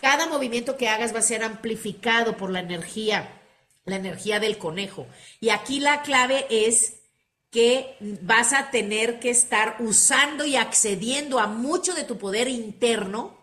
Cada 0.00 0.26
movimiento 0.26 0.76
que 0.76 0.88
hagas 0.88 1.14
va 1.14 1.20
a 1.20 1.22
ser 1.22 1.42
amplificado 1.42 2.36
por 2.36 2.50
la 2.50 2.60
energía, 2.60 3.40
la 3.84 3.96
energía 3.96 4.40
del 4.40 4.58
conejo. 4.58 5.06
Y 5.40 5.48
aquí 5.50 5.80
la 5.80 6.02
clave 6.02 6.46
es 6.50 7.00
que 7.50 7.96
vas 8.00 8.52
a 8.52 8.70
tener 8.70 9.18
que 9.18 9.30
estar 9.30 9.76
usando 9.78 10.44
y 10.44 10.56
accediendo 10.56 11.38
a 11.38 11.46
mucho 11.46 11.94
de 11.94 12.04
tu 12.04 12.18
poder 12.18 12.48
interno. 12.48 13.38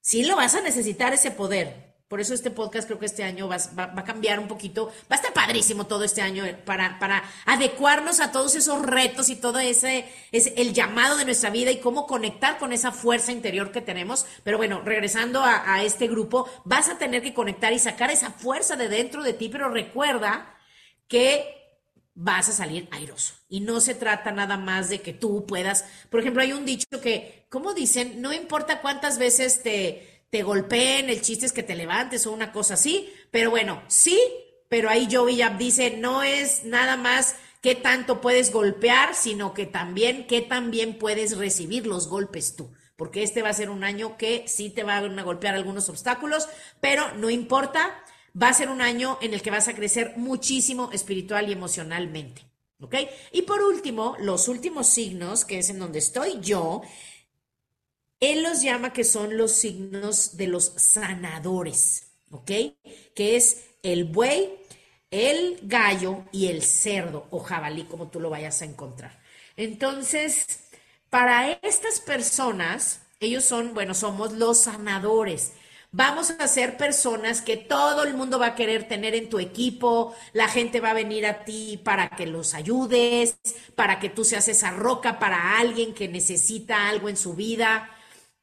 Sí 0.00 0.24
lo 0.24 0.36
vas 0.36 0.54
a 0.54 0.60
necesitar 0.60 1.14
ese 1.14 1.30
poder, 1.30 1.83
por 2.14 2.20
eso 2.20 2.32
este 2.32 2.52
podcast 2.52 2.86
creo 2.86 3.00
que 3.00 3.06
este 3.06 3.24
año 3.24 3.48
va, 3.48 3.56
a 3.56 4.04
cambiar 4.04 4.38
un 4.38 4.46
poquito. 4.46 4.86
Va 4.86 4.92
a 5.10 5.14
estar 5.16 5.32
padrísimo 5.32 5.88
todo 5.88 6.04
este 6.04 6.22
año 6.22 6.44
para, 6.64 7.00
para 7.00 7.24
adecuarnos 7.44 8.20
a 8.20 8.30
todos 8.30 8.54
esos 8.54 8.82
retos 8.82 9.30
y 9.30 9.34
todo 9.34 9.58
ese, 9.58 10.08
es 10.30 10.52
el 10.54 10.72
llamado 10.72 11.16
de 11.16 11.24
nuestra 11.24 11.50
vida 11.50 11.72
y 11.72 11.80
cómo 11.80 12.06
conectar 12.06 12.56
con 12.58 12.72
esa 12.72 12.92
fuerza 12.92 13.32
interior 13.32 13.72
que 13.72 13.80
tenemos. 13.80 14.26
Pero 14.44 14.58
bueno, 14.58 14.80
regresando 14.80 15.42
a, 15.42 15.74
a 15.74 15.82
este 15.82 16.06
grupo, 16.06 16.48
vas 16.64 16.88
a 16.88 16.98
tener 16.98 17.20
que 17.20 17.34
conectar 17.34 17.72
y 17.72 17.80
sacar 17.80 18.12
esa 18.12 18.30
fuerza 18.30 18.76
de 18.76 18.88
dentro 18.88 19.24
de 19.24 19.32
ti, 19.32 19.48
pero 19.48 19.68
recuerda 19.68 20.56
que 21.08 21.64
vas 22.14 22.48
a 22.48 22.52
salir 22.52 22.86
airoso. 22.92 23.34
Y 23.48 23.58
no 23.58 23.80
se 23.80 23.96
trata 23.96 24.30
nada 24.30 24.56
más 24.56 24.88
de 24.88 25.00
que 25.00 25.14
tú 25.14 25.46
puedas. 25.46 25.84
Por 26.10 26.20
ejemplo, 26.20 26.42
hay 26.42 26.52
un 26.52 26.64
dicho 26.64 27.00
que, 27.02 27.48
como 27.48 27.74
dicen, 27.74 28.22
no 28.22 28.32
importa 28.32 28.80
cuántas 28.80 29.18
veces 29.18 29.64
te 29.64 30.13
te 30.34 30.42
golpeen, 30.42 31.10
el 31.10 31.22
chiste 31.22 31.46
es 31.46 31.52
que 31.52 31.62
te 31.62 31.76
levantes 31.76 32.26
o 32.26 32.32
una 32.32 32.50
cosa 32.50 32.74
así, 32.74 33.08
pero 33.30 33.50
bueno, 33.50 33.80
sí, 33.86 34.20
pero 34.68 34.90
ahí 34.90 35.06
Joey 35.08 35.36
Yap 35.36 35.58
dice, 35.58 35.96
no 35.96 36.24
es 36.24 36.64
nada 36.64 36.96
más 36.96 37.36
qué 37.60 37.76
tanto 37.76 38.20
puedes 38.20 38.50
golpear, 38.50 39.14
sino 39.14 39.54
que 39.54 39.64
también 39.64 40.26
qué 40.26 40.40
también 40.40 40.98
puedes 40.98 41.38
recibir 41.38 41.86
los 41.86 42.08
golpes 42.08 42.56
tú, 42.56 42.72
porque 42.96 43.22
este 43.22 43.42
va 43.42 43.50
a 43.50 43.54
ser 43.54 43.70
un 43.70 43.84
año 43.84 44.16
que 44.16 44.42
sí 44.48 44.70
te 44.70 44.82
van 44.82 45.16
a 45.16 45.22
golpear 45.22 45.54
algunos 45.54 45.88
obstáculos, 45.88 46.48
pero 46.80 47.14
no 47.14 47.30
importa, 47.30 47.96
va 48.34 48.48
a 48.48 48.54
ser 48.54 48.70
un 48.70 48.80
año 48.82 49.18
en 49.22 49.34
el 49.34 49.40
que 49.40 49.52
vas 49.52 49.68
a 49.68 49.76
crecer 49.76 50.14
muchísimo 50.16 50.90
espiritual 50.92 51.48
y 51.48 51.52
emocionalmente. 51.52 52.42
¿Ok? 52.80 52.96
Y 53.30 53.42
por 53.42 53.62
último, 53.62 54.16
los 54.18 54.48
últimos 54.48 54.88
signos, 54.88 55.44
que 55.44 55.60
es 55.60 55.70
en 55.70 55.78
donde 55.78 56.00
estoy 56.00 56.40
yo, 56.40 56.82
él 58.32 58.42
los 58.42 58.62
llama 58.62 58.92
que 58.92 59.04
son 59.04 59.36
los 59.36 59.52
signos 59.52 60.36
de 60.36 60.46
los 60.46 60.72
sanadores, 60.76 62.12
¿ok? 62.30 62.50
Que 63.14 63.36
es 63.36 63.64
el 63.82 64.04
buey, 64.04 64.54
el 65.10 65.58
gallo 65.62 66.24
y 66.32 66.48
el 66.48 66.62
cerdo 66.62 67.26
o 67.30 67.40
jabalí, 67.40 67.84
como 67.84 68.08
tú 68.08 68.20
lo 68.20 68.30
vayas 68.30 68.62
a 68.62 68.64
encontrar. 68.64 69.20
Entonces, 69.56 70.46
para 71.10 71.52
estas 71.52 72.00
personas, 72.00 73.02
ellos 73.20 73.44
son, 73.44 73.74
bueno, 73.74 73.94
somos 73.94 74.32
los 74.32 74.58
sanadores. 74.58 75.52
Vamos 75.92 76.32
a 76.32 76.48
ser 76.48 76.76
personas 76.76 77.40
que 77.40 77.56
todo 77.56 78.02
el 78.02 78.14
mundo 78.14 78.40
va 78.40 78.46
a 78.46 78.54
querer 78.56 78.88
tener 78.88 79.14
en 79.14 79.28
tu 79.28 79.38
equipo, 79.38 80.12
la 80.32 80.48
gente 80.48 80.80
va 80.80 80.90
a 80.90 80.94
venir 80.94 81.24
a 81.24 81.44
ti 81.44 81.80
para 81.84 82.10
que 82.10 82.26
los 82.26 82.54
ayudes, 82.54 83.36
para 83.76 84.00
que 84.00 84.08
tú 84.08 84.24
seas 84.24 84.48
esa 84.48 84.72
roca 84.72 85.20
para 85.20 85.56
alguien 85.58 85.94
que 85.94 86.08
necesita 86.08 86.88
algo 86.88 87.08
en 87.08 87.16
su 87.16 87.34
vida. 87.34 87.93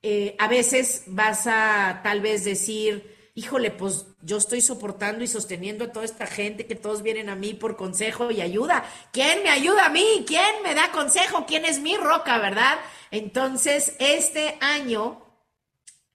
Eh, 0.03 0.35
a 0.39 0.47
veces 0.47 1.03
vas 1.07 1.45
a 1.45 2.01
tal 2.03 2.21
vez 2.21 2.43
decir, 2.43 3.31
híjole, 3.35 3.71
pues 3.71 4.07
yo 4.21 4.37
estoy 4.37 4.61
soportando 4.61 5.23
y 5.23 5.27
sosteniendo 5.27 5.85
a 5.85 5.91
toda 5.91 6.05
esta 6.05 6.25
gente 6.25 6.65
que 6.65 6.75
todos 6.75 7.03
vienen 7.03 7.29
a 7.29 7.35
mí 7.35 7.53
por 7.53 7.77
consejo 7.77 8.31
y 8.31 8.41
ayuda. 8.41 8.83
¿Quién 9.11 9.43
me 9.43 9.49
ayuda 9.49 9.85
a 9.85 9.89
mí? 9.89 10.23
¿Quién 10.27 10.63
me 10.63 10.73
da 10.73 10.91
consejo? 10.91 11.45
¿Quién 11.45 11.65
es 11.65 11.79
mi 11.79 11.97
roca, 11.97 12.39
verdad? 12.39 12.79
Entonces, 13.11 13.95
este 13.99 14.57
año 14.59 15.23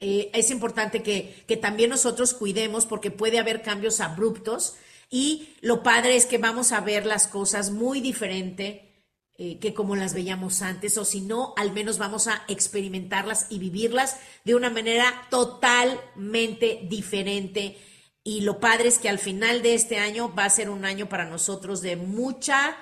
eh, 0.01 0.31
es 0.35 0.51
importante 0.51 1.03
que, 1.03 1.45
que 1.47 1.57
también 1.57 1.91
nosotros 1.91 2.35
cuidemos 2.35 2.87
porque 2.87 3.11
puede 3.11 3.39
haber 3.39 3.63
cambios 3.63 4.01
abruptos 4.01 4.77
y 5.09 5.55
lo 5.61 5.83
padre 5.83 6.17
es 6.17 6.27
que 6.27 6.39
vamos 6.39 6.73
a 6.73 6.81
ver 6.81 7.07
las 7.07 7.29
cosas 7.29 7.71
muy 7.71 8.01
diferente 8.01 8.96
eh, 9.39 9.59
que 9.59 9.75
como 9.75 9.97
las 9.97 10.15
veíamos 10.15 10.63
antes, 10.63 10.97
o 10.97 11.05
si 11.05 11.21
no, 11.21 11.53
al 11.59 11.73
menos 11.73 11.99
vamos 11.99 12.27
a 12.27 12.43
experimentarlas 12.49 13.49
y 13.51 13.59
vivirlas 13.59 14.17
de 14.45 14.55
una 14.55 14.71
manera 14.71 15.27
totalmente 15.29 16.81
diferente. 16.89 17.77
Y 18.25 18.41
lo 18.41 18.61
padre 18.61 18.89
es 18.89 18.99
que 18.99 19.11
al 19.11 19.19
final 19.19 19.61
de 19.61 19.75
este 19.75 19.99
año 19.99 20.35
va 20.35 20.47
a 20.47 20.51
ser 20.51 20.71
un 20.71 20.87
año 20.87 21.11
para 21.11 21.27
nosotros 21.27 21.83
de 21.83 21.97
mucha, 21.97 22.79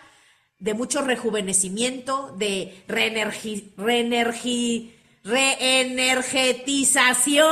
de 0.61 0.74
mucho 0.74 1.02
rejuvenecimiento, 1.02 2.37
de 2.38 2.85
reenergi, 2.87 3.72
reenergetización, 5.24 7.50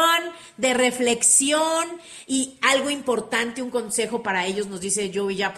de 0.57 0.75
reflexión 0.75 1.89
y 2.29 2.57
algo 2.63 2.89
importante, 2.89 3.63
un 3.63 3.71
consejo 3.71 4.23
para 4.23 4.47
ellos, 4.47 4.69
nos 4.69 4.81
dice 4.81 5.11
Joey 5.13 5.35
Yap, 5.37 5.57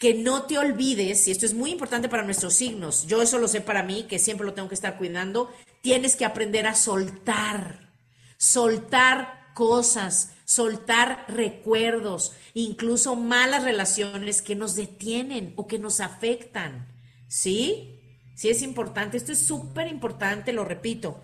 que 0.00 0.14
no 0.14 0.44
te 0.44 0.56
olvides, 0.56 1.28
y 1.28 1.30
esto 1.30 1.44
es 1.44 1.52
muy 1.52 1.70
importante 1.70 2.08
para 2.08 2.22
nuestros 2.22 2.54
signos, 2.54 3.06
yo 3.06 3.20
eso 3.20 3.38
lo 3.38 3.46
sé 3.46 3.60
para 3.60 3.82
mí, 3.82 4.06
que 4.08 4.18
siempre 4.18 4.46
lo 4.46 4.54
tengo 4.54 4.70
que 4.70 4.74
estar 4.74 4.96
cuidando, 4.96 5.52
tienes 5.82 6.16
que 6.16 6.24
aprender 6.24 6.66
a 6.66 6.74
soltar, 6.74 7.90
soltar 8.38 9.52
cosas, 9.54 10.32
soltar 10.46 11.26
recuerdos, 11.28 12.32
incluso 12.54 13.14
malas 13.14 13.62
relaciones 13.62 14.40
que 14.40 14.54
nos 14.54 14.74
detienen 14.74 15.52
o 15.56 15.66
que 15.66 15.78
nos 15.78 16.00
afectan. 16.00 16.88
¿Sí? 17.28 18.00
Sí 18.34 18.48
es 18.48 18.62
importante, 18.62 19.18
esto 19.18 19.32
es 19.32 19.38
súper 19.38 19.86
importante, 19.86 20.54
lo 20.54 20.64
repito. 20.64 21.20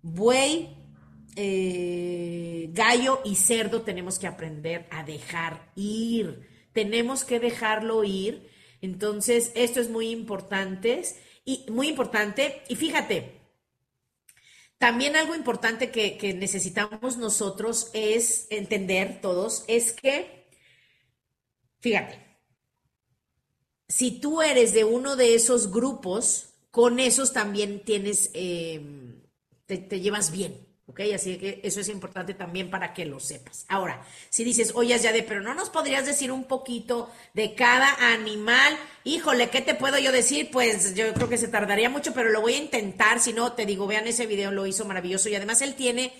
Buey, 0.00 0.74
eh, 1.36 2.70
gallo 2.72 3.20
y 3.22 3.34
cerdo 3.34 3.82
tenemos 3.82 4.18
que 4.18 4.26
aprender 4.26 4.88
a 4.90 5.02
dejar 5.02 5.70
ir 5.76 6.53
tenemos 6.74 7.24
que 7.24 7.40
dejarlo 7.40 8.04
ir. 8.04 8.50
Entonces, 8.82 9.52
esto 9.54 9.80
es 9.80 9.88
muy 9.88 10.10
importante 10.10 11.02
y 11.46 11.64
muy 11.70 11.88
importante. 11.88 12.62
Y 12.68 12.76
fíjate, 12.76 13.40
también 14.76 15.16
algo 15.16 15.34
importante 15.34 15.90
que, 15.90 16.18
que 16.18 16.34
necesitamos 16.34 17.16
nosotros 17.16 17.90
es 17.94 18.46
entender 18.50 19.22
todos, 19.22 19.64
es 19.66 19.92
que, 19.92 20.50
fíjate, 21.80 22.18
si 23.88 24.20
tú 24.20 24.42
eres 24.42 24.74
de 24.74 24.84
uno 24.84 25.16
de 25.16 25.34
esos 25.34 25.70
grupos, 25.70 26.50
con 26.70 26.98
esos 26.98 27.32
también 27.32 27.84
tienes, 27.84 28.30
eh, 28.34 28.82
te 29.66 30.00
llevas 30.00 30.32
bien. 30.32 30.63
¿Ok? 30.86 31.00
Así 31.14 31.38
que 31.38 31.60
eso 31.64 31.80
es 31.80 31.88
importante 31.88 32.34
también 32.34 32.70
para 32.70 32.92
que 32.92 33.06
lo 33.06 33.18
sepas. 33.18 33.64
Ahora, 33.68 34.04
si 34.28 34.44
dices, 34.44 34.72
oye, 34.74 34.98
ya 34.98 35.12
de, 35.12 35.22
pero 35.22 35.40
no 35.40 35.54
nos 35.54 35.70
podrías 35.70 36.04
decir 36.04 36.30
un 36.30 36.44
poquito 36.44 37.10
de 37.32 37.54
cada 37.54 38.12
animal. 38.12 38.76
Híjole, 39.02 39.48
¿qué 39.48 39.62
te 39.62 39.74
puedo 39.74 39.98
yo 39.98 40.12
decir? 40.12 40.50
Pues 40.50 40.94
yo 40.94 41.12
creo 41.14 41.28
que 41.28 41.38
se 41.38 41.48
tardaría 41.48 41.88
mucho, 41.88 42.12
pero 42.12 42.28
lo 42.28 42.42
voy 42.42 42.54
a 42.54 42.58
intentar. 42.58 43.18
Si 43.18 43.32
no, 43.32 43.52
te 43.52 43.64
digo, 43.64 43.86
vean 43.86 44.06
ese 44.06 44.26
video, 44.26 44.50
lo 44.50 44.66
hizo 44.66 44.84
maravilloso. 44.84 45.30
Y 45.30 45.34
además 45.34 45.62
él 45.62 45.74
tiene 45.74 46.12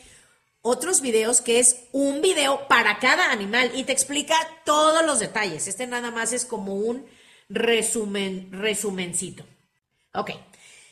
otros 0.62 1.02
videos 1.02 1.42
que 1.42 1.58
es 1.58 1.84
un 1.92 2.22
video 2.22 2.66
para 2.66 2.98
cada 2.98 3.30
animal 3.32 3.70
y 3.74 3.84
te 3.84 3.92
explica 3.92 4.34
todos 4.64 5.04
los 5.04 5.18
detalles. 5.18 5.68
Este 5.68 5.86
nada 5.86 6.10
más 6.10 6.32
es 6.32 6.46
como 6.46 6.74
un 6.74 7.04
resumen, 7.50 8.48
resumencito. 8.50 9.44
Ok. 10.14 10.30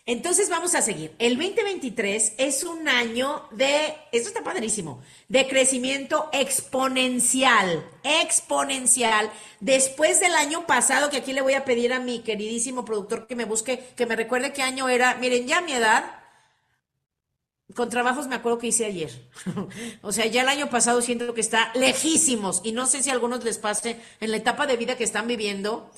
Entonces 0.04 0.48
vamos 0.50 0.74
a 0.74 0.82
seguir. 0.82 1.14
El 1.20 1.36
2023 1.36 2.34
es 2.36 2.64
un 2.64 2.88
año 2.88 3.46
de, 3.52 3.94
esto 4.10 4.28
está 4.28 4.42
padrísimo, 4.42 5.00
de 5.28 5.46
crecimiento 5.46 6.28
exponencial, 6.32 7.88
exponencial. 8.02 9.30
Después 9.60 10.18
del 10.18 10.34
año 10.34 10.66
pasado, 10.66 11.08
que 11.08 11.18
aquí 11.18 11.32
le 11.32 11.40
voy 11.40 11.54
a 11.54 11.64
pedir 11.64 11.92
a 11.92 12.00
mi 12.00 12.18
queridísimo 12.20 12.84
productor 12.84 13.28
que 13.28 13.36
me 13.36 13.44
busque, 13.44 13.78
que 13.94 14.06
me 14.06 14.16
recuerde 14.16 14.52
qué 14.52 14.62
año 14.62 14.88
era. 14.88 15.14
Miren, 15.14 15.46
ya 15.46 15.60
mi 15.60 15.72
edad, 15.72 16.04
con 17.76 17.88
trabajos 17.88 18.26
me 18.26 18.34
acuerdo 18.34 18.58
que 18.58 18.66
hice 18.66 18.86
ayer. 18.86 19.12
o 20.02 20.10
sea, 20.10 20.26
ya 20.26 20.42
el 20.42 20.48
año 20.48 20.68
pasado 20.68 21.00
siento 21.00 21.32
que 21.32 21.40
está 21.40 21.70
lejísimos 21.76 22.60
y 22.64 22.72
no 22.72 22.86
sé 22.86 23.04
si 23.04 23.10
a 23.10 23.12
algunos 23.12 23.44
les 23.44 23.58
pase 23.58 24.00
en 24.18 24.32
la 24.32 24.38
etapa 24.38 24.66
de 24.66 24.76
vida 24.76 24.96
que 24.96 25.04
están 25.04 25.28
viviendo 25.28 25.92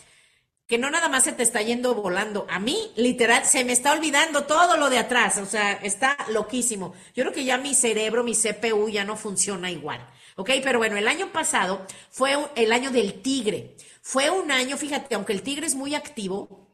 que 0.67 0.79
no 0.79 0.91
nada 0.91 1.09
más 1.09 1.25
se 1.25 1.33
te 1.33 1.43
está 1.43 1.61
yendo 1.63 1.95
volando. 1.95 2.47
A 2.49 2.59
mí, 2.59 2.91
literal, 2.97 3.45
se 3.45 3.65
me 3.65 3.73
está 3.73 3.93
olvidando 3.93 4.45
todo 4.45 4.77
lo 4.77 4.89
de 4.89 4.99
atrás. 4.99 5.39
O 5.39 5.47
sea, 5.47 5.73
está 5.73 6.17
loquísimo. 6.31 6.95
Yo 7.15 7.25
creo 7.25 7.33
que 7.33 7.45
ya 7.45 7.59
mi 7.59 7.75
cerebro, 7.75 8.25
mi 8.25 8.35
CPU 8.35 8.89
ya 8.89 9.05
no 9.05 9.17
funciona 9.17 9.71
igual. 9.71 10.09
¿Ok? 10.37 10.51
Pero 10.63 10.79
bueno, 10.79 10.97
el 10.97 11.07
año 11.07 11.33
pasado 11.33 11.87
fue 12.11 12.35
el 12.57 12.73
año 12.73 12.91
del 12.91 13.21
tigre. 13.21 13.77
Fue 14.01 14.31
un 14.31 14.51
año, 14.51 14.77
fíjate, 14.77 15.15
aunque 15.15 15.33
el 15.33 15.43
tigre 15.43 15.67
es 15.67 15.75
muy 15.75 15.95
activo, 15.95 16.69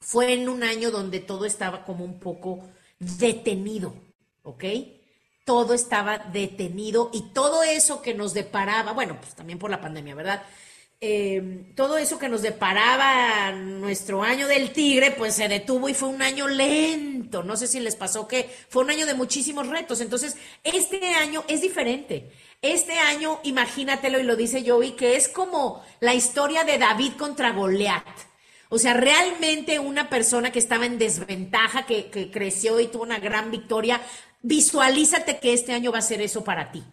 fue 0.00 0.34
en 0.34 0.48
un 0.48 0.62
año 0.62 0.90
donde 0.90 1.20
todo 1.20 1.44
estaba 1.44 1.84
como 1.84 2.04
un 2.04 2.20
poco 2.20 2.60
detenido. 2.98 3.94
¿Ok? 4.42 4.64
Todo 5.46 5.72
estaba 5.72 6.18
detenido 6.18 7.10
y 7.12 7.32
todo 7.32 7.62
eso 7.62 8.02
que 8.02 8.14
nos 8.14 8.34
deparaba, 8.34 8.92
bueno, 8.92 9.18
pues 9.18 9.34
también 9.34 9.58
por 9.58 9.70
la 9.70 9.80
pandemia, 9.80 10.14
¿verdad? 10.14 10.42
Eh, 11.02 11.72
todo 11.74 11.96
eso 11.96 12.18
que 12.18 12.28
nos 12.28 12.42
deparaba 12.42 13.52
nuestro 13.52 14.22
año 14.22 14.46
del 14.46 14.70
tigre, 14.72 15.12
pues 15.12 15.34
se 15.34 15.48
detuvo 15.48 15.88
y 15.88 15.94
fue 15.94 16.10
un 16.10 16.20
año 16.20 16.46
lento. 16.46 17.42
No 17.42 17.56
sé 17.56 17.66
si 17.66 17.80
les 17.80 17.96
pasó 17.96 18.28
que 18.28 18.50
fue 18.68 18.82
un 18.84 18.90
año 18.90 19.06
de 19.06 19.14
muchísimos 19.14 19.66
retos. 19.68 20.02
Entonces, 20.02 20.36
este 20.62 21.14
año 21.14 21.42
es 21.48 21.62
diferente. 21.62 22.30
Este 22.60 22.98
año, 22.98 23.40
imagínatelo, 23.44 24.20
y 24.20 24.24
lo 24.24 24.36
dice 24.36 24.62
Joey, 24.66 24.92
que 24.92 25.16
es 25.16 25.28
como 25.28 25.82
la 26.00 26.12
historia 26.12 26.64
de 26.64 26.76
David 26.76 27.12
contra 27.18 27.52
Goliat. 27.52 28.04
O 28.68 28.78
sea, 28.78 28.92
realmente 28.92 29.78
una 29.78 30.10
persona 30.10 30.52
que 30.52 30.58
estaba 30.58 30.84
en 30.84 30.98
desventaja, 30.98 31.86
que 31.86 32.30
creció 32.30 32.78
y 32.78 32.88
tuvo 32.88 33.04
una 33.04 33.18
gran 33.18 33.50
victoria, 33.50 34.02
visualízate 34.42 35.38
que 35.38 35.54
este 35.54 35.72
año 35.72 35.92
va 35.92 35.98
a 35.98 36.02
ser 36.02 36.20
eso 36.20 36.44
para 36.44 36.70
ti 36.70 36.84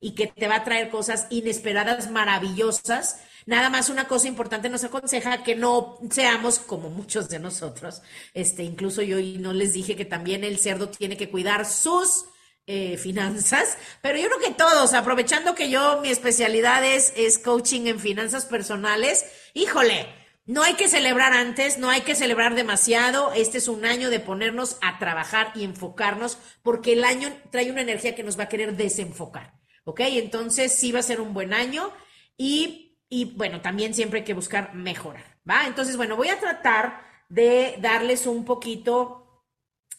y 0.00 0.14
que 0.14 0.26
te 0.26 0.48
va 0.48 0.56
a 0.56 0.64
traer 0.64 0.90
cosas 0.90 1.26
inesperadas, 1.30 2.10
maravillosas. 2.10 3.20
Nada 3.46 3.70
más 3.70 3.88
una 3.88 4.08
cosa 4.08 4.26
importante 4.28 4.68
nos 4.68 4.84
aconseja 4.84 5.42
que 5.44 5.54
no 5.54 5.98
seamos 6.10 6.58
como 6.58 6.90
muchos 6.90 7.28
de 7.28 7.38
nosotros. 7.38 8.02
Este, 8.34 8.64
incluso 8.64 9.02
yo 9.02 9.18
no 9.40 9.52
les 9.52 9.72
dije 9.72 9.96
que 9.96 10.04
también 10.04 10.44
el 10.44 10.58
cerdo 10.58 10.88
tiene 10.88 11.16
que 11.16 11.30
cuidar 11.30 11.64
sus 11.64 12.24
eh, 12.66 12.96
finanzas, 12.98 13.78
pero 14.02 14.18
yo 14.18 14.26
creo 14.26 14.40
que 14.40 14.54
todos, 14.54 14.92
aprovechando 14.92 15.54
que 15.54 15.70
yo 15.70 16.00
mi 16.00 16.08
especialidad 16.08 16.84
es, 16.84 17.12
es 17.16 17.38
coaching 17.38 17.86
en 17.86 18.00
finanzas 18.00 18.46
personales, 18.46 19.24
híjole, 19.54 20.08
no 20.46 20.62
hay 20.62 20.74
que 20.74 20.88
celebrar 20.88 21.32
antes, 21.32 21.78
no 21.78 21.90
hay 21.90 22.02
que 22.02 22.14
celebrar 22.14 22.54
demasiado. 22.54 23.32
Este 23.32 23.58
es 23.58 23.66
un 23.66 23.84
año 23.84 24.10
de 24.10 24.20
ponernos 24.20 24.78
a 24.80 24.98
trabajar 24.98 25.52
y 25.56 25.64
enfocarnos 25.64 26.38
porque 26.62 26.92
el 26.92 27.04
año 27.04 27.36
trae 27.50 27.70
una 27.70 27.82
energía 27.82 28.14
que 28.14 28.22
nos 28.22 28.38
va 28.38 28.44
a 28.44 28.48
querer 28.48 28.76
desenfocar. 28.76 29.54
¿Ok? 29.84 30.00
Entonces 30.00 30.72
sí 30.72 30.92
va 30.92 31.00
a 31.00 31.04
ser 31.04 31.20
un 31.20 31.34
buen 31.34 31.52
año 31.52 31.92
y, 32.36 32.85
y 33.08 33.36
bueno, 33.36 33.60
también 33.60 33.94
siempre 33.94 34.20
hay 34.20 34.24
que 34.24 34.34
buscar 34.34 34.74
mejorar. 34.74 35.38
¿Va? 35.48 35.66
Entonces, 35.66 35.96
bueno, 35.96 36.16
voy 36.16 36.28
a 36.28 36.40
tratar 36.40 37.02
de 37.28 37.76
darles 37.80 38.26
un 38.26 38.44
poquito 38.44 39.44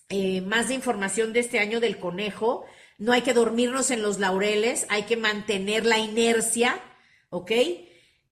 eh, 0.09 0.41
más 0.41 0.69
de 0.69 0.73
información 0.73 1.33
de 1.33 1.41
este 1.41 1.59
año 1.59 1.79
del 1.79 1.99
conejo. 1.99 2.65
No 2.97 3.13
hay 3.13 3.21
que 3.21 3.33
dormirnos 3.33 3.91
en 3.91 4.01
los 4.01 4.19
laureles, 4.19 4.85
hay 4.89 5.03
que 5.03 5.17
mantener 5.17 5.85
la 5.85 5.99
inercia, 5.99 6.79
¿ok? 7.29 7.51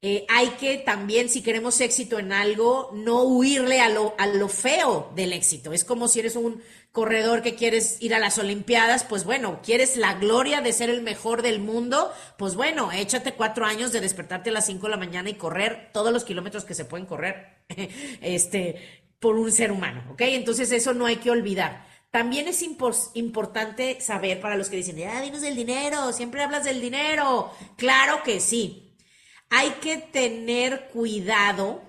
Eh, 0.07 0.23
hay 0.29 0.49
que 0.49 0.77
también, 0.77 1.29
si 1.29 1.41
queremos 1.41 1.81
éxito 1.81 2.19
en 2.19 2.31
algo, 2.31 2.91
no 2.93 3.23
huirle 3.23 3.81
a 3.81 3.89
lo, 3.89 4.13
a 4.19 4.27
lo 4.27 4.49
feo 4.49 5.11
del 5.15 5.33
éxito. 5.33 5.73
Es 5.73 5.83
como 5.83 6.07
si 6.07 6.19
eres 6.19 6.35
un 6.35 6.61
corredor 6.91 7.41
que 7.41 7.55
quieres 7.55 7.97
ir 8.01 8.13
a 8.13 8.19
las 8.19 8.37
Olimpiadas, 8.37 9.03
pues 9.03 9.23
bueno, 9.23 9.61
quieres 9.63 9.97
la 9.97 10.13
gloria 10.13 10.61
de 10.61 10.73
ser 10.73 10.91
el 10.91 11.01
mejor 11.01 11.41
del 11.41 11.59
mundo, 11.59 12.13
pues 12.37 12.53
bueno, 12.53 12.91
échate 12.91 13.33
cuatro 13.33 13.65
años 13.65 13.91
de 13.91 13.99
despertarte 13.99 14.51
a 14.51 14.53
las 14.53 14.67
cinco 14.67 14.85
de 14.85 14.91
la 14.91 14.97
mañana 14.97 15.31
y 15.31 15.33
correr 15.33 15.89
todos 15.91 16.13
los 16.13 16.23
kilómetros 16.23 16.65
que 16.65 16.75
se 16.75 16.85
pueden 16.85 17.07
correr, 17.07 17.65
este, 18.21 18.75
por 19.19 19.37
un 19.37 19.51
ser 19.51 19.71
humano, 19.71 20.03
¿ok? 20.11 20.21
Entonces 20.21 20.71
eso 20.71 20.93
no 20.93 21.07
hay 21.07 21.15
que 21.15 21.31
olvidar. 21.31 21.87
También 22.11 22.47
es 22.47 22.61
importante 22.61 23.99
saber 24.01 24.39
para 24.39 24.55
los 24.55 24.69
que 24.69 24.77
dicen, 24.77 24.97
ya, 24.97 25.19
dinos 25.21 25.41
del 25.41 25.55
dinero, 25.55 26.13
siempre 26.13 26.43
hablas 26.43 26.63
del 26.63 26.79
dinero. 26.79 27.51
Claro 27.75 28.21
que 28.23 28.39
sí, 28.39 28.84
hay 29.49 29.71
que 29.81 29.97
tener 29.97 30.89
cuidado 30.93 31.81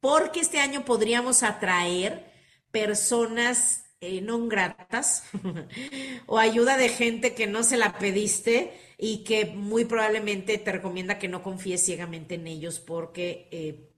porque 0.00 0.40
este 0.40 0.58
año 0.58 0.84
podríamos 0.84 1.42
atraer 1.42 2.30
personas 2.70 3.84
eh, 4.00 4.22
no 4.22 4.48
gratas 4.48 5.24
o 6.26 6.38
ayuda 6.38 6.78
de 6.78 6.88
gente 6.88 7.34
que 7.34 7.46
no 7.46 7.62
se 7.62 7.76
la 7.76 7.98
pediste 7.98 8.72
y 8.96 9.24
que 9.24 9.44
muy 9.44 9.84
probablemente 9.84 10.56
te 10.56 10.72
recomienda 10.72 11.18
que 11.18 11.28
no 11.28 11.42
confíes 11.42 11.84
ciegamente 11.84 12.36
en 12.36 12.46
ellos 12.46 12.80
porque, 12.80 13.48
eh, 13.50 13.90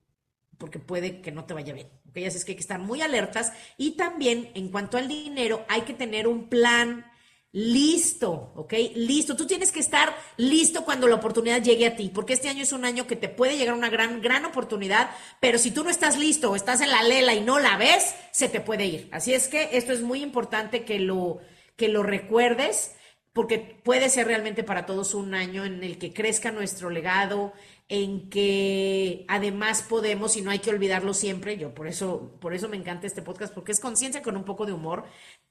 porque 0.59 0.81
puede 0.81 1.21
que 1.21 1.31
no 1.31 1.45
te 1.45 1.55
vaya 1.55 1.73
bien. 1.73 1.89
¿okay? 2.11 2.25
Así 2.25 2.37
es 2.37 2.45
que 2.45 2.53
hay 2.53 2.57
que 2.57 2.63
estar 2.63 2.81
muy 2.81 3.01
alertas 3.01 3.53
y 3.77 3.93
también 3.93 4.51
en 4.55 4.71
cuanto 4.71 4.99
al 4.99 5.07
dinero 5.07 5.65
hay 5.69 5.83
que 5.83 5.95
tener 5.95 6.27
un 6.27 6.49
plan 6.49 7.07
listo, 7.53 8.53
¿ok? 8.57 8.73
Listo. 8.95 9.37
Tú 9.37 9.47
tienes 9.47 9.71
que 9.71 9.81
estar 9.81 10.17
listo 10.39 10.85
cuando 10.85 11.07
la 11.07 11.17
oportunidad 11.17 11.63
llegue 11.63 11.87
a 11.87 11.97
ti, 11.97 12.11
porque 12.13 12.33
este 12.33 12.49
año 12.49 12.63
es 12.63 12.73
un 12.73 12.85
año 12.85 13.07
que 13.07 13.17
te 13.17 13.29
puede 13.29 13.57
llegar 13.57 13.75
una 13.75 13.91
gran, 13.91 14.21
gran 14.23 14.45
oportunidad, 14.45 15.11
pero 15.41 15.59
si 15.59 15.71
tú 15.71 15.85
no 15.85 15.91
estás 15.91 16.19
listo 16.19 16.51
o 16.51 16.57
estás 16.57 16.81
en 16.81 16.91
la 16.91 17.03
lela 17.03 17.35
y 17.35 17.43
no 17.43 17.59
la 17.59 17.77
ves, 17.77 18.15
se 18.31 18.49
te 18.49 18.61
puede 18.61 18.87
ir. 18.87 19.09
Así 19.13 19.35
es 19.35 19.49
que 19.49 19.71
esto 19.73 19.93
es 19.93 20.01
muy 20.01 20.23
importante 20.23 20.85
que 20.85 20.99
lo, 20.99 21.41
que 21.77 21.89
lo 21.89 22.03
recuerdes, 22.03 22.95
porque 23.35 23.59
puede 23.59 24.09
ser 24.09 24.27
realmente 24.27 24.65
para 24.65 24.87
todos 24.87 25.15
un 25.15 25.35
año 25.35 25.65
en 25.65 25.85
el 25.85 25.99
que 25.99 26.13
crezca 26.13 26.53
nuestro 26.53 26.91
legado, 26.91 27.53
en 27.89 28.31
que 28.31 29.27
además 29.29 29.83
podemos, 29.83 30.37
y 30.39 30.43
no 30.43 30.51
hay 30.51 30.61
que 30.61 30.71
olvidarlo 30.71 31.13
siempre, 31.13 31.59
yo 31.59 31.75
por 31.75 31.87
eso, 31.87 32.39
por 32.41 32.55
eso 32.55 32.69
me 32.69 32.79
encanta 32.79 33.07
este 33.07 33.21
podcast, 33.21 33.53
porque 33.53 33.73
es 33.73 33.81
conciencia 33.81 34.23
con 34.23 34.37
un 34.37 34.45
poco 34.45 34.65
de 34.65 34.73
humor, 34.73 35.05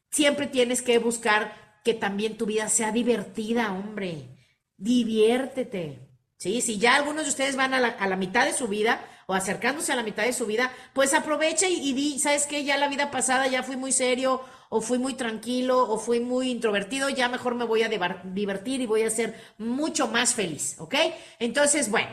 siempre 0.10 0.48
tienes 0.48 0.82
que 0.82 0.98
buscar 0.98 1.71
que 1.84 1.94
también 1.94 2.38
tu 2.38 2.46
vida 2.46 2.70
sea 2.70 2.92
divertida, 2.92 3.72
hombre. 3.74 4.38
Diviértete. 4.78 6.08
¿Sí? 6.38 6.62
Si 6.62 6.80
ya 6.80 6.96
algunos 6.96 7.24
de 7.26 7.30
ustedes 7.30 7.56
van 7.56 7.74
a 7.74 7.80
la, 7.80 8.16
mitad 8.16 8.46
de 8.46 8.54
su 8.54 8.68
vida 8.68 9.06
o 9.28 9.36
acercándose 9.36 9.92
a 9.92 9.96
la 9.96 10.04
mitad 10.04 10.24
de 10.24 10.34
su 10.34 10.48
vida, 10.48 10.72
pues 10.94 11.14
aprovecha 11.14 11.70
y, 11.70 11.76
y 11.76 11.94
di, 11.94 12.20
¿sabes 12.20 12.48
qué? 12.48 12.64
Ya 12.64 12.78
la 12.78 12.88
vida 12.88 13.12
pasada 13.12 13.46
ya 13.48 13.62
fui 13.62 13.78
muy 13.78 13.92
serio 13.92 14.42
o 14.74 14.80
fui 14.82 14.98
muy 14.98 15.16
tranquilo 15.16 15.90
o 15.90 16.00
fui 16.00 16.22
muy 16.22 16.50
introvertido, 16.50 17.10
ya 17.10 17.28
mejor 17.28 17.56
me 17.56 17.66
voy 17.66 17.84
a 17.84 17.90
divertir 17.90 18.80
y 18.80 18.86
voy 18.86 19.04
a 19.04 19.10
ser 19.10 19.40
mucho 19.58 20.08
más 20.08 20.34
feliz, 20.34 20.78
¿ok? 20.80 20.96
Entonces, 21.40 21.92
bueno, 21.92 22.10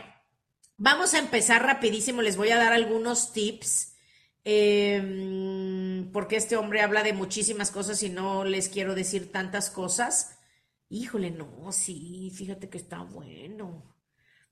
vamos 0.75 1.13
a 1.13 1.19
empezar 1.19 1.63
rapidísimo, 1.63 2.21
les 2.21 2.35
voy 2.35 2.49
a 2.49 2.57
dar 2.57 2.73
algunos 2.73 3.31
tips 3.31 3.88
Em, 4.45 6.11
porque 6.11 6.37
este 6.37 6.55
hombre 6.57 6.81
habla 6.81 7.03
de 7.03 7.13
muchísimas 7.13 7.71
cosas 7.71 8.01
y 8.03 8.09
no 8.09 8.43
les 8.45 8.69
quiero 8.69 8.95
decir 8.95 9.31
tantas 9.31 9.69
cosas. 9.69 10.37
Híjole, 10.89 11.31
no, 11.31 11.71
sí, 11.71 12.31
fíjate 12.35 12.69
que 12.69 12.77
está 12.77 12.99
bueno. 13.03 13.95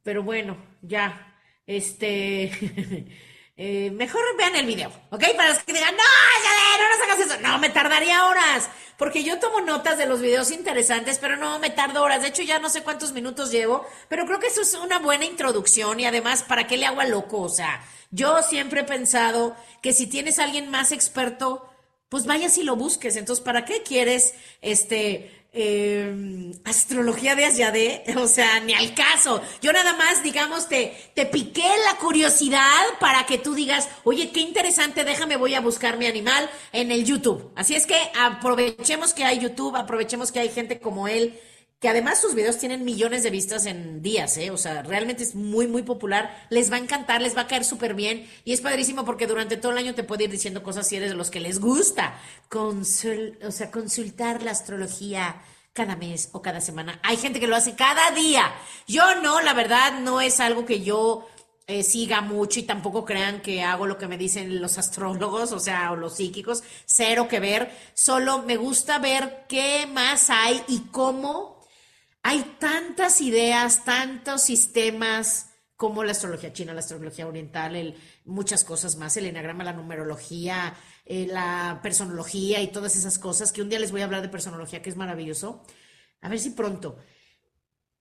Pero 0.03 0.23
bueno, 0.23 0.57
ya, 0.81 1.35
este, 1.67 2.51
eh, 3.59 3.89
mejor 3.89 4.21
vean 4.37 4.55
el 4.55 4.67
video, 4.67 4.91
¿ok? 5.09 5.23
Para 5.35 5.49
los 5.49 5.63
que 5.63 5.73
digan, 5.73 5.95
no, 5.95 6.03
ya, 6.43 6.83
no 6.83 6.89
nos 6.89 7.01
hagas 7.01 7.31
eso. 7.31 7.41
No, 7.41 7.57
me 7.57 7.69
tardaría 7.69 8.27
horas, 8.27 8.69
porque 8.97 9.23
yo 9.23 9.39
tomo 9.39 9.61
notas 9.61 9.97
de 9.97 10.05
los 10.05 10.21
videos 10.21 10.51
interesantes, 10.51 11.17
pero 11.17 11.37
no 11.37 11.57
me 11.57 11.71
tardo 11.71 12.03
horas. 12.03 12.21
De 12.21 12.27
hecho, 12.27 12.43
ya 12.43 12.59
no 12.59 12.69
sé 12.69 12.83
cuántos 12.83 13.13
minutos 13.13 13.51
llevo, 13.51 13.83
pero 14.09 14.27
creo 14.27 14.39
que 14.39 14.47
eso 14.47 14.61
es 14.61 14.75
una 14.75 14.99
buena 14.99 15.25
introducción 15.25 15.99
y 15.99 16.05
además, 16.05 16.43
¿para 16.43 16.67
qué 16.67 16.77
le 16.77 16.85
hago 16.85 17.01
a 17.01 17.05
loco? 17.05 17.41
O 17.41 17.49
sea, 17.49 17.83
yo 18.11 18.43
siempre 18.43 18.81
he 18.81 18.85
pensado 18.85 19.55
que 19.81 19.91
si 19.91 20.05
tienes 20.05 20.37
a 20.37 20.43
alguien 20.43 20.69
más 20.69 20.91
experto, 20.91 21.67
pues 22.09 22.27
vayas 22.27 22.59
y 22.59 22.63
lo 22.63 22.75
busques. 22.75 23.15
Entonces, 23.15 23.43
¿para 23.43 23.65
qué 23.65 23.81
quieres 23.81 24.35
este 24.61 25.46
em, 25.57 26.51
astrología 26.63 27.35
de 27.35 27.45
Asyade? 27.45 28.03
O 28.17 28.27
sea, 28.27 28.59
ni 28.59 28.73
al 28.73 28.93
caso. 28.93 29.41
Yo 29.61 29.71
nada 29.73 29.93
más, 29.93 30.23
digamos, 30.23 30.67
te, 30.69 30.95
te 31.13 31.25
piqué 31.25 31.69
la 31.85 31.97
curiosidad 31.97 32.83
para 32.99 33.25
que 33.25 33.37
tú 33.37 33.55
digas, 33.55 33.89
oye, 34.03 34.31
qué 34.31 34.41
interesante, 34.41 35.03
déjame, 35.03 35.37
voy 35.37 35.55
a 35.55 35.61
buscar 35.61 35.97
mi 35.97 36.05
animal 36.05 36.49
en 36.71 36.91
el 36.91 37.05
YouTube. 37.05 37.51
Así 37.55 37.75
es 37.75 37.85
que 37.85 37.97
aprovechemos 38.19 39.13
que 39.13 39.23
hay 39.23 39.39
YouTube, 39.39 39.75
aprovechemos 39.75 40.31
que 40.31 40.39
hay 40.39 40.49
gente 40.49 40.79
como 40.79 41.07
él 41.07 41.39
que 41.79 41.89
además 41.89 42.19
sus 42.19 42.33
videos 42.33 42.57
tienen 42.57 42.83
millones 42.83 43.21
de 43.21 43.29
vistas 43.29 43.67
en 43.67 44.01
días, 44.01 44.35
¿eh? 44.37 44.49
O 44.49 44.57
sea, 44.57 44.81
realmente 44.81 45.21
es 45.21 45.35
muy, 45.35 45.67
muy 45.67 45.83
popular. 45.83 46.47
Les 46.49 46.71
va 46.71 46.77
a 46.77 46.79
encantar, 46.79 47.21
les 47.21 47.37
va 47.37 47.41
a 47.41 47.47
caer 47.47 47.63
súper 47.63 47.93
bien. 47.93 48.27
Y 48.45 48.53
es 48.53 48.61
padrísimo 48.61 49.05
porque 49.05 49.27
durante 49.27 49.57
todo 49.57 49.73
el 49.73 49.77
año 49.77 49.93
te 49.93 50.03
puede 50.03 50.23
ir 50.23 50.31
diciendo 50.31 50.63
cosas 50.63 50.87
si 50.87 50.95
eres 50.95 51.11
de 51.11 51.15
los 51.15 51.29
que 51.29 51.39
les 51.39 51.59
gusta. 51.59 52.19
O 52.51 53.51
sea, 53.51 53.69
consultar 53.69 54.41
la 54.41 54.51
astrología 54.51 55.41
cada 55.71 55.95
mes 55.95 56.29
o 56.31 56.41
cada 56.41 56.61
semana. 56.61 56.99
Hay 57.03 57.17
gente 57.17 57.39
que 57.39 57.45
lo 57.45 57.55
hace 57.55 57.75
cada 57.75 58.09
día. 58.09 58.51
Yo 58.87 59.21
no, 59.21 59.41
la 59.41 59.53
verdad, 59.53 59.99
no 59.99 60.19
es 60.19 60.39
algo 60.39 60.65
que 60.65 60.81
yo 60.81 61.27
eh, 61.67 61.83
siga 61.83 62.21
mucho 62.21 62.59
y 62.59 62.63
tampoco 62.63 63.05
crean 63.05 63.41
que 63.41 63.61
hago 63.61 63.85
lo 63.85 63.99
que 63.99 64.07
me 64.07 64.17
dicen 64.17 64.59
los 64.59 64.79
astrólogos, 64.79 65.51
o 65.51 65.59
sea, 65.59 65.91
o 65.91 65.95
los 65.95 66.15
psíquicos. 66.15 66.63
Cero 66.87 67.27
que 67.27 67.39
ver. 67.39 67.71
Solo 67.93 68.41
me 68.41 68.57
gusta 68.57 68.97
ver 68.97 69.45
qué 69.47 69.85
más 69.85 70.31
hay 70.31 70.63
y 70.67 70.79
cómo 70.91 71.56
hay 72.27 72.57
tantas 72.59 73.21
ideas, 73.21 73.85
tantos 73.85 74.41
sistemas 74.41 75.51
como 75.77 76.03
la 76.03 76.11
astrología 76.11 76.51
china, 76.51 76.73
la 76.73 76.81
astrología 76.81 77.25
oriental, 77.25 77.95
muchas 78.25 78.65
cosas 78.65 78.97
más, 78.97 79.15
el 79.15 79.27
enagrama, 79.27 79.63
la 79.63 79.71
numerología, 79.71 80.75
eh, 81.05 81.25
la 81.25 81.79
personología 81.81 82.61
y 82.61 82.67
todas 82.67 82.97
esas 82.97 83.17
cosas, 83.17 83.53
que 83.53 83.61
un 83.61 83.69
día 83.69 83.79
les 83.79 83.93
voy 83.93 84.01
a 84.01 84.03
hablar 84.03 84.21
de 84.21 84.27
personología, 84.27 84.81
que 84.81 84.89
es 84.89 84.97
maravilloso. 84.97 85.63
A 86.19 86.27
ver 86.27 86.39
si 86.39 86.49
pronto. 86.49 86.97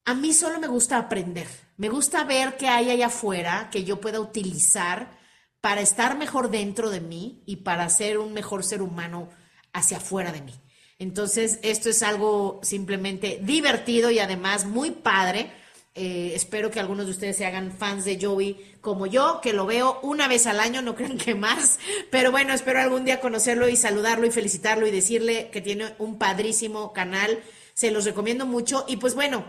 A 0.04 0.14
mí 0.14 0.32
solo 0.32 0.58
me 0.58 0.66
gusta 0.66 0.98
aprender, 0.98 1.46
me 1.76 1.88
gusta 1.88 2.24
ver 2.24 2.56
qué 2.56 2.66
hay 2.66 2.90
allá 2.90 3.06
afuera 3.06 3.68
que 3.70 3.84
yo 3.84 4.00
pueda 4.00 4.18
utilizar 4.18 5.20
para 5.60 5.82
estar 5.82 6.18
mejor 6.18 6.50
dentro 6.50 6.90
de 6.90 7.00
mí 7.00 7.44
y 7.46 7.58
para 7.58 7.88
ser 7.90 8.18
un 8.18 8.32
mejor 8.32 8.64
ser 8.64 8.82
humano 8.82 9.28
hacia 9.72 9.98
afuera 9.98 10.32
de 10.32 10.42
mí. 10.42 10.54
Entonces, 10.98 11.58
esto 11.62 11.90
es 11.90 12.02
algo 12.02 12.60
simplemente 12.62 13.38
divertido 13.42 14.10
y 14.10 14.18
además 14.18 14.64
muy 14.64 14.90
padre. 14.90 15.50
Eh, 15.94 16.32
espero 16.34 16.70
que 16.70 16.78
algunos 16.78 17.06
de 17.06 17.12
ustedes 17.12 17.36
se 17.36 17.46
hagan 17.46 17.72
fans 17.72 18.04
de 18.04 18.18
Joey 18.20 18.74
como 18.82 19.06
yo, 19.06 19.40
que 19.42 19.54
lo 19.54 19.64
veo 19.64 19.98
una 20.02 20.28
vez 20.28 20.46
al 20.46 20.60
año, 20.60 20.82
no 20.82 20.94
crean 20.96 21.18
que 21.18 21.34
más. 21.34 21.78
Pero 22.10 22.30
bueno, 22.30 22.52
espero 22.52 22.80
algún 22.80 23.04
día 23.04 23.20
conocerlo 23.20 23.68
y 23.68 23.76
saludarlo 23.76 24.26
y 24.26 24.30
felicitarlo 24.30 24.86
y 24.86 24.90
decirle 24.90 25.50
que 25.50 25.60
tiene 25.60 25.94
un 25.98 26.18
padrísimo 26.18 26.92
canal. 26.92 27.42
Se 27.74 27.90
los 27.90 28.04
recomiendo 28.04 28.46
mucho. 28.46 28.84
Y 28.88 28.96
pues 28.96 29.14
bueno, 29.14 29.44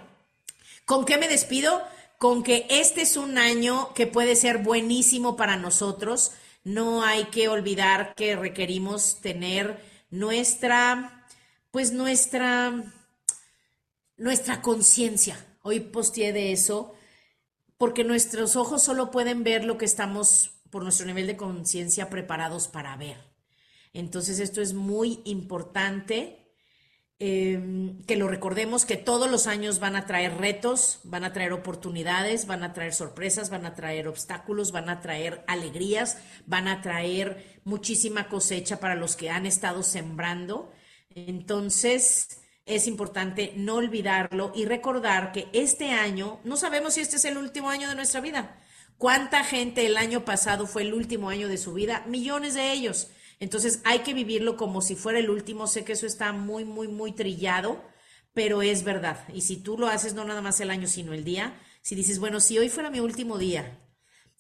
¿con 0.86 1.06
qué 1.06 1.18
me 1.18 1.28
despido? 1.28 1.82
Con 2.18 2.44
que 2.44 2.66
este 2.70 3.02
es 3.02 3.16
un 3.16 3.38
año 3.38 3.94
que 3.94 4.08
puede 4.08 4.36
ser 4.36 4.58
buenísimo 4.58 5.38
para 5.38 5.56
nosotros. 5.56 6.32
No 6.64 7.04
hay 7.04 7.26
que 7.26 7.48
olvidar 7.48 8.16
que 8.16 8.36
requerimos 8.36 9.22
tener 9.22 9.82
nuestra, 10.10 11.17
pues 11.72 11.92
nuestra, 11.92 12.84
nuestra 14.18 14.62
conciencia 14.62 15.38
Hoy 15.68 15.82
posteé 15.82 16.32
de 16.32 16.54
eso 16.54 16.96
porque 17.78 18.06
nuestros 18.06 18.56
ojos 18.56 18.82
solo 18.82 19.12
pueden 19.12 19.44
ver 19.44 19.66
lo 19.66 19.78
que 19.78 19.84
estamos 19.84 20.52
por 20.70 20.82
nuestro 20.82 21.06
nivel 21.06 21.28
de 21.28 21.36
conciencia 21.36 22.10
preparados 22.10 22.70
para 22.70 22.96
ver. 22.96 23.18
Entonces 23.92 24.40
esto 24.40 24.62
es 24.62 24.74
muy 24.74 25.20
importante 25.26 26.54
em, 27.20 28.02
que 28.04 28.16
lo 28.16 28.30
recordemos 28.30 28.86
que 28.86 28.96
todos 28.96 29.30
los 29.30 29.46
años 29.46 29.82
van 29.82 29.98
a 29.98 30.06
traer 30.06 30.38
retos, 30.38 31.02
van 31.04 31.26
a 31.26 31.34
traer 31.34 31.52
oportunidades, 31.52 32.48
van 32.48 32.64
a 32.64 32.72
traer 32.72 32.94
sorpresas, 32.94 33.50
van 33.50 33.66
a 33.66 33.76
traer 33.76 34.08
obstáculos, 34.08 34.72
van 34.72 34.88
a 34.88 35.02
traer 35.02 35.44
alegrías, 35.48 36.18
van 36.46 36.70
a 36.70 36.82
traer 36.82 37.60
muchísima 37.66 38.30
cosecha 38.30 38.80
para 38.80 38.96
los 38.96 39.18
que 39.18 39.32
han 39.32 39.46
estado 39.46 39.84
sembrando. 39.84 40.72
Entonces, 41.16 42.42
es 42.66 42.88
importante 42.88 43.54
no 43.56 43.76
olvidarlo 43.76 44.52
y 44.56 44.66
recordar 44.66 45.32
que 45.32 45.48
este 45.54 45.92
año, 45.92 46.40
no 46.44 46.58
sabemos 46.58 46.94
si 46.96 47.02
este 47.02 47.16
es 47.16 47.26
el 47.26 47.38
último 47.38 47.70
año 47.70 47.90
de 47.90 47.96
nuestra 47.96 48.22
vida. 48.22 48.60
¿Cuánta 48.98 49.44
gente 49.44 49.86
el 49.86 49.96
año 49.98 50.26
pasado 50.26 50.68
fue 50.68 50.82
el 50.82 50.94
último 50.94 51.30
año 51.30 51.48
de 51.48 51.58
su 51.58 51.74
vida? 51.74 52.04
Millones 52.08 52.56
de 52.56 52.72
ellos. 52.72 53.10
Entonces 53.40 53.82
hay 53.86 54.00
que 54.00 54.14
vivirlo 54.14 54.58
como 54.58 54.82
si 54.82 54.96
fuera 54.96 55.20
el 55.20 55.30
último. 55.30 55.68
Sé 55.68 55.84
que 55.86 55.94
eso 55.94 56.08
está 56.08 56.34
muy, 56.34 56.66
muy, 56.66 56.88
muy 56.88 57.12
trillado, 57.14 57.84
pero 58.34 58.62
es 58.62 58.84
verdad. 58.84 59.24
Y 59.34 59.42
si 59.42 59.58
tú 59.58 59.78
lo 59.78 59.88
haces 59.88 60.14
no 60.14 60.26
nada 60.26 60.42
más 60.42 60.60
el 60.60 60.72
año, 60.72 60.88
sino 60.88 61.14
el 61.14 61.24
día, 61.24 61.60
si 61.82 61.96
dices, 61.96 62.20
bueno, 62.20 62.40
si 62.40 62.58
hoy 62.58 62.70
fuera 62.70 62.90
mi 62.90 63.00
último 63.00 63.38
día 63.38 63.80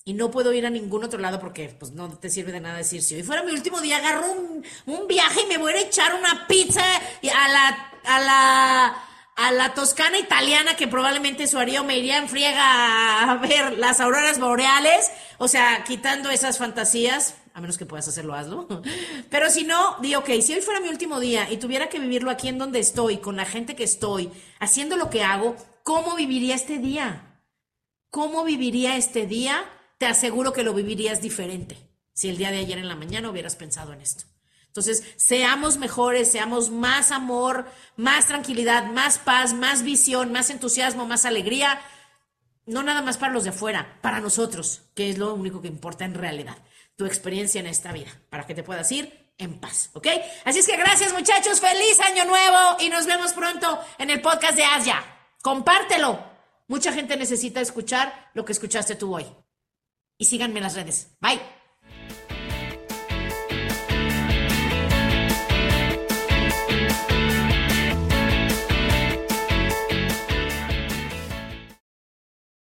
y 0.07 0.13
no 0.13 0.31
puedo 0.31 0.53
ir 0.53 0.65
a 0.65 0.69
ningún 0.69 1.03
otro 1.03 1.19
lado 1.19 1.37
porque 1.37 1.67
pues 1.67 1.91
no 1.91 2.07
te 2.17 2.29
sirve 2.29 2.53
de 2.53 2.61
nada 2.61 2.77
decir, 2.77 3.01
si 3.01 3.15
hoy 3.15 3.23
fuera 3.23 3.43
mi 3.43 3.51
último 3.51 3.81
día, 3.81 3.97
agarro 3.97 4.31
un, 4.31 4.63
un 4.85 5.05
viaje 5.05 5.41
y 5.41 5.47
me 5.47 5.57
voy 5.57 5.73
a 5.73 5.81
echar 5.81 6.15
una 6.15 6.47
pizza 6.47 6.81
a 6.81 7.49
la 7.49 7.91
a 8.05 8.19
la, 8.21 9.03
a 9.35 9.51
la 9.51 9.73
toscana 9.73 10.17
italiana 10.17 10.77
que 10.77 10.87
probablemente 10.87 11.45
su 11.45 11.59
haría 11.59 11.83
me 11.83 11.97
iría 11.97 12.19
en 12.19 12.29
friega 12.29 13.31
a 13.31 13.35
ver 13.35 13.77
las 13.77 13.99
auroras 13.99 14.39
boreales, 14.39 15.11
o 15.39 15.49
sea, 15.49 15.83
quitando 15.83 16.29
esas 16.29 16.57
fantasías, 16.57 17.35
a 17.53 17.59
menos 17.59 17.77
que 17.77 17.85
puedas 17.85 18.07
hacerlo, 18.07 18.33
hazlo. 18.33 18.65
Pero 19.29 19.49
si 19.49 19.65
no, 19.65 19.97
di, 19.99 20.15
ok, 20.15 20.29
si 20.41 20.53
hoy 20.53 20.61
fuera 20.61 20.79
mi 20.79 20.87
último 20.87 21.19
día 21.19 21.51
y 21.51 21.57
tuviera 21.57 21.89
que 21.89 21.99
vivirlo 21.99 22.31
aquí 22.31 22.47
en 22.47 22.57
donde 22.57 22.79
estoy, 22.79 23.17
con 23.17 23.35
la 23.35 23.45
gente 23.45 23.75
que 23.75 23.83
estoy, 23.83 24.31
haciendo 24.59 24.95
lo 24.95 25.09
que 25.09 25.23
hago, 25.23 25.57
¿cómo 25.83 26.15
viviría 26.15 26.55
este 26.55 26.77
día? 26.77 27.41
¿Cómo 28.09 28.45
viviría 28.45 28.95
este 28.95 29.27
día? 29.27 29.65
Te 29.97 30.05
aseguro 30.05 30.53
que 30.53 30.63
lo 30.63 30.73
vivirías 30.73 31.21
diferente 31.21 31.77
si 32.13 32.29
el 32.29 32.37
día 32.37 32.51
de 32.51 32.57
ayer 32.57 32.77
en 32.77 32.87
la 32.87 32.95
mañana 32.95 33.29
hubieras 33.29 33.55
pensado 33.55 33.93
en 33.93 34.01
esto. 34.01 34.25
Entonces, 34.77 35.03
seamos 35.15 35.77
mejores, 35.77 36.31
seamos 36.31 36.69
más 36.69 37.11
amor, 37.11 37.65
más 37.95 38.27
tranquilidad, 38.27 38.85
más 38.85 39.17
paz, 39.17 39.53
más 39.53 39.81
visión, 39.81 40.31
más 40.31 40.49
entusiasmo, 40.51 41.07
más 41.07 41.25
alegría. 41.25 41.79
No 42.65 42.83
nada 42.83 43.01
más 43.01 43.17
para 43.17 43.33
los 43.33 43.43
de 43.43 43.51
afuera, 43.51 43.99
para 44.01 44.19
nosotros, 44.19 44.83
que 44.93 45.09
es 45.09 45.17
lo 45.17 45.33
único 45.33 45.61
que 45.61 45.67
importa 45.67 46.05
en 46.05 46.13
realidad. 46.13 46.57
Tu 46.95 47.05
experiencia 47.05 47.59
en 47.59 47.67
esta 47.67 47.91
vida, 47.91 48.11
para 48.29 48.45
que 48.45 48.53
te 48.53 48.63
puedas 48.63 48.91
ir 48.91 49.31
en 49.39 49.59
paz, 49.59 49.89
¿ok? 49.93 50.07
Así 50.45 50.59
es 50.59 50.67
que 50.67 50.77
gracias 50.77 51.13
muchachos, 51.13 51.59
feliz 51.59 51.99
año 51.99 52.25
nuevo 52.25 52.77
y 52.79 52.89
nos 52.89 53.05
vemos 53.05 53.33
pronto 53.33 53.79
en 53.97 54.09
el 54.09 54.21
podcast 54.21 54.55
de 54.55 54.63
Asia. 54.63 55.03
Compártelo. 55.41 56.23
Mucha 56.67 56.91
gente 56.91 57.15
necesita 57.15 57.61
escuchar 57.61 58.29
lo 58.33 58.43
que 58.43 58.51
escuchaste 58.51 58.95
tú 58.95 59.15
hoy. 59.15 59.25
Y 60.17 60.25
síganme 60.25 60.57
en 60.57 60.63
las 60.63 60.75
redes. 60.75 61.15
Bye. 61.21 61.56